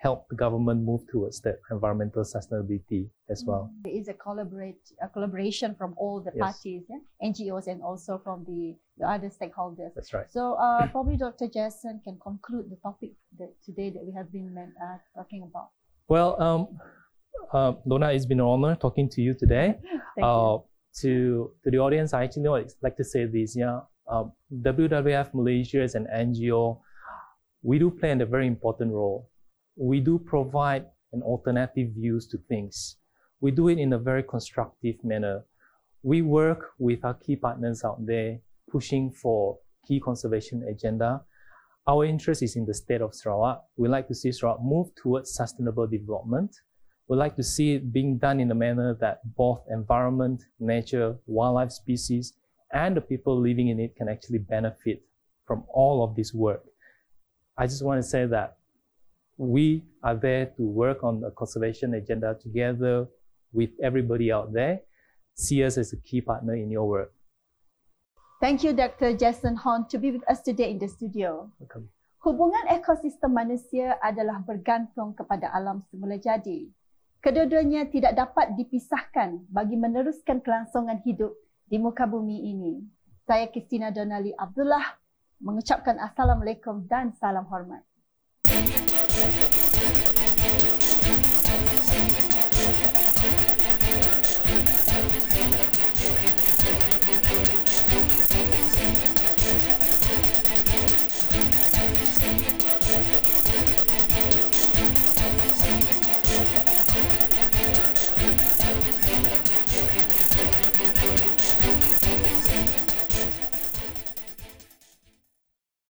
help 0.00 0.28
the 0.30 0.36
government 0.36 0.80
move 0.90 1.02
towards 1.10 1.40
that 1.40 1.56
environmental 1.72 2.22
sustainability 2.22 3.02
as 3.28 3.42
well. 3.46 3.68
There 3.82 3.92
is 4.00 4.06
a 4.08 4.14
collaborate 4.14 4.78
a 5.02 5.08
collaboration 5.08 5.74
from 5.80 5.90
all 5.96 6.20
the 6.20 6.30
Yes. 6.34 6.42
parties, 6.44 6.82
yeah? 6.88 7.28
NGOs, 7.28 7.66
and 7.66 7.82
also 7.82 8.12
from 8.26 8.44
the, 8.50 8.76
the 8.98 9.06
other 9.14 9.28
stakeholders. 9.38 9.92
That's 9.96 10.12
right. 10.14 10.30
So 10.30 10.54
uh, 10.54 10.86
probably 10.94 11.16
Dr. 11.16 11.48
Jason 11.48 12.00
can 12.04 12.16
conclude 12.28 12.70
the 12.70 12.76
topic 12.76 13.12
that 13.38 13.50
today 13.66 13.90
that 13.90 14.04
we 14.08 14.12
have 14.12 14.30
been 14.32 14.50
uh, 14.56 14.98
talking 15.16 15.42
about. 15.42 15.70
Well, 16.08 16.40
um, 16.46 16.60
uh, 17.52 17.72
Lona, 17.84 18.12
it's 18.12 18.24
been 18.32 18.40
an 18.40 18.46
honor 18.46 18.76
talking 18.76 19.08
to 19.14 19.20
you 19.20 19.34
today. 19.34 19.68
Thank 20.14 20.24
uh, 20.24 20.58
To 21.02 21.12
to 21.62 21.70
the 21.74 21.80
audience, 21.86 22.10
I 22.18 22.20
actually 22.24 22.48
like 22.86 22.96
to 23.02 23.04
say 23.12 23.22
this. 23.36 23.50
Yeah, 23.62 23.80
uh, 24.08 24.24
WWF 24.62 25.34
Malaysia 25.34 25.82
is 25.82 25.94
an 25.94 26.06
NGO, 26.12 26.80
we 27.62 27.78
do 27.78 27.90
play 27.90 28.12
a 28.12 28.26
very 28.26 28.46
important 28.46 28.92
role. 28.92 29.28
We 29.76 30.00
do 30.00 30.18
provide 30.18 30.86
an 31.12 31.22
alternative 31.22 31.90
views 31.96 32.26
to 32.28 32.38
things. 32.48 32.96
We 33.40 33.50
do 33.50 33.68
it 33.68 33.78
in 33.78 33.92
a 33.92 33.98
very 33.98 34.22
constructive 34.22 34.96
manner. 35.04 35.44
We 36.02 36.22
work 36.22 36.70
with 36.78 37.04
our 37.04 37.14
key 37.14 37.36
partners 37.36 37.84
out 37.84 38.04
there, 38.04 38.38
pushing 38.70 39.10
for 39.10 39.58
key 39.86 40.00
conservation 40.00 40.64
agenda. 40.68 41.22
Our 41.86 42.04
interest 42.04 42.42
is 42.42 42.56
in 42.56 42.66
the 42.66 42.74
state 42.74 43.00
of 43.00 43.14
Sarawak. 43.14 43.62
We 43.76 43.88
like 43.88 44.08
to 44.08 44.14
see 44.14 44.32
Sarawak 44.32 44.62
move 44.62 44.88
towards 44.94 45.34
sustainable 45.34 45.86
development. 45.86 46.54
We 47.08 47.16
like 47.16 47.36
to 47.36 47.42
see 47.42 47.74
it 47.74 47.92
being 47.92 48.18
done 48.18 48.38
in 48.40 48.50
a 48.50 48.54
manner 48.54 48.94
that 49.00 49.20
both 49.34 49.62
environment, 49.70 50.42
nature, 50.60 51.16
wildlife 51.26 51.72
species, 51.72 52.34
and 52.72 52.96
the 52.96 53.00
people 53.00 53.40
living 53.40 53.68
in 53.68 53.80
it 53.80 53.96
can 53.96 54.08
actually 54.08 54.38
benefit 54.38 55.02
from 55.46 55.64
all 55.72 56.04
of 56.04 56.14
this 56.14 56.34
work. 56.34 56.64
I 57.56 57.66
just 57.66 57.84
want 57.84 58.02
to 58.02 58.06
say 58.06 58.26
that 58.26 58.58
we 59.36 59.84
are 60.02 60.14
there 60.14 60.46
to 60.56 60.62
work 60.62 61.02
on 61.02 61.20
the 61.20 61.30
conservation 61.30 61.94
agenda 61.94 62.36
together 62.40 63.06
with 63.52 63.70
everybody 63.82 64.30
out 64.30 64.52
there. 64.52 64.80
See 65.34 65.64
us 65.64 65.78
as 65.78 65.92
a 65.92 65.96
key 65.96 66.20
partner 66.20 66.54
in 66.54 66.70
your 66.70 66.88
work. 66.88 67.12
Thank 68.40 68.62
you, 68.62 68.72
Dr. 68.72 69.16
Jason 69.16 69.56
Hon, 69.56 69.88
to 69.88 69.98
be 69.98 70.12
with 70.12 70.22
us 70.30 70.42
today 70.42 70.70
in 70.70 70.78
the 70.78 70.86
studio. 70.86 71.50
Welcome. 71.58 71.90
Hubungan 72.18 72.66
ekosistem 72.70 73.30
manusia 73.30 73.94
adalah 74.02 74.42
bergantung 74.42 75.14
kepada 75.14 75.54
alam 75.54 75.86
semula 75.86 76.18
jadi. 76.18 76.66
Kedua-duanya 77.22 77.90
tidak 77.90 78.14
dapat 78.14 78.54
dipisahkan 78.58 79.46
bagi 79.50 79.74
meneruskan 79.78 80.42
kelangsungan 80.42 81.02
hidup 81.02 81.34
di 81.68 81.76
muka 81.76 82.08
bumi 82.08 82.48
ini. 82.48 82.80
Saya 83.28 83.52
Kristina 83.52 83.92
Donali 83.92 84.32
Abdullah 84.32 84.96
mengucapkan 85.44 86.00
Assalamualaikum 86.00 86.88
dan 86.88 87.12
salam 87.20 87.44
hormat. 87.46 87.87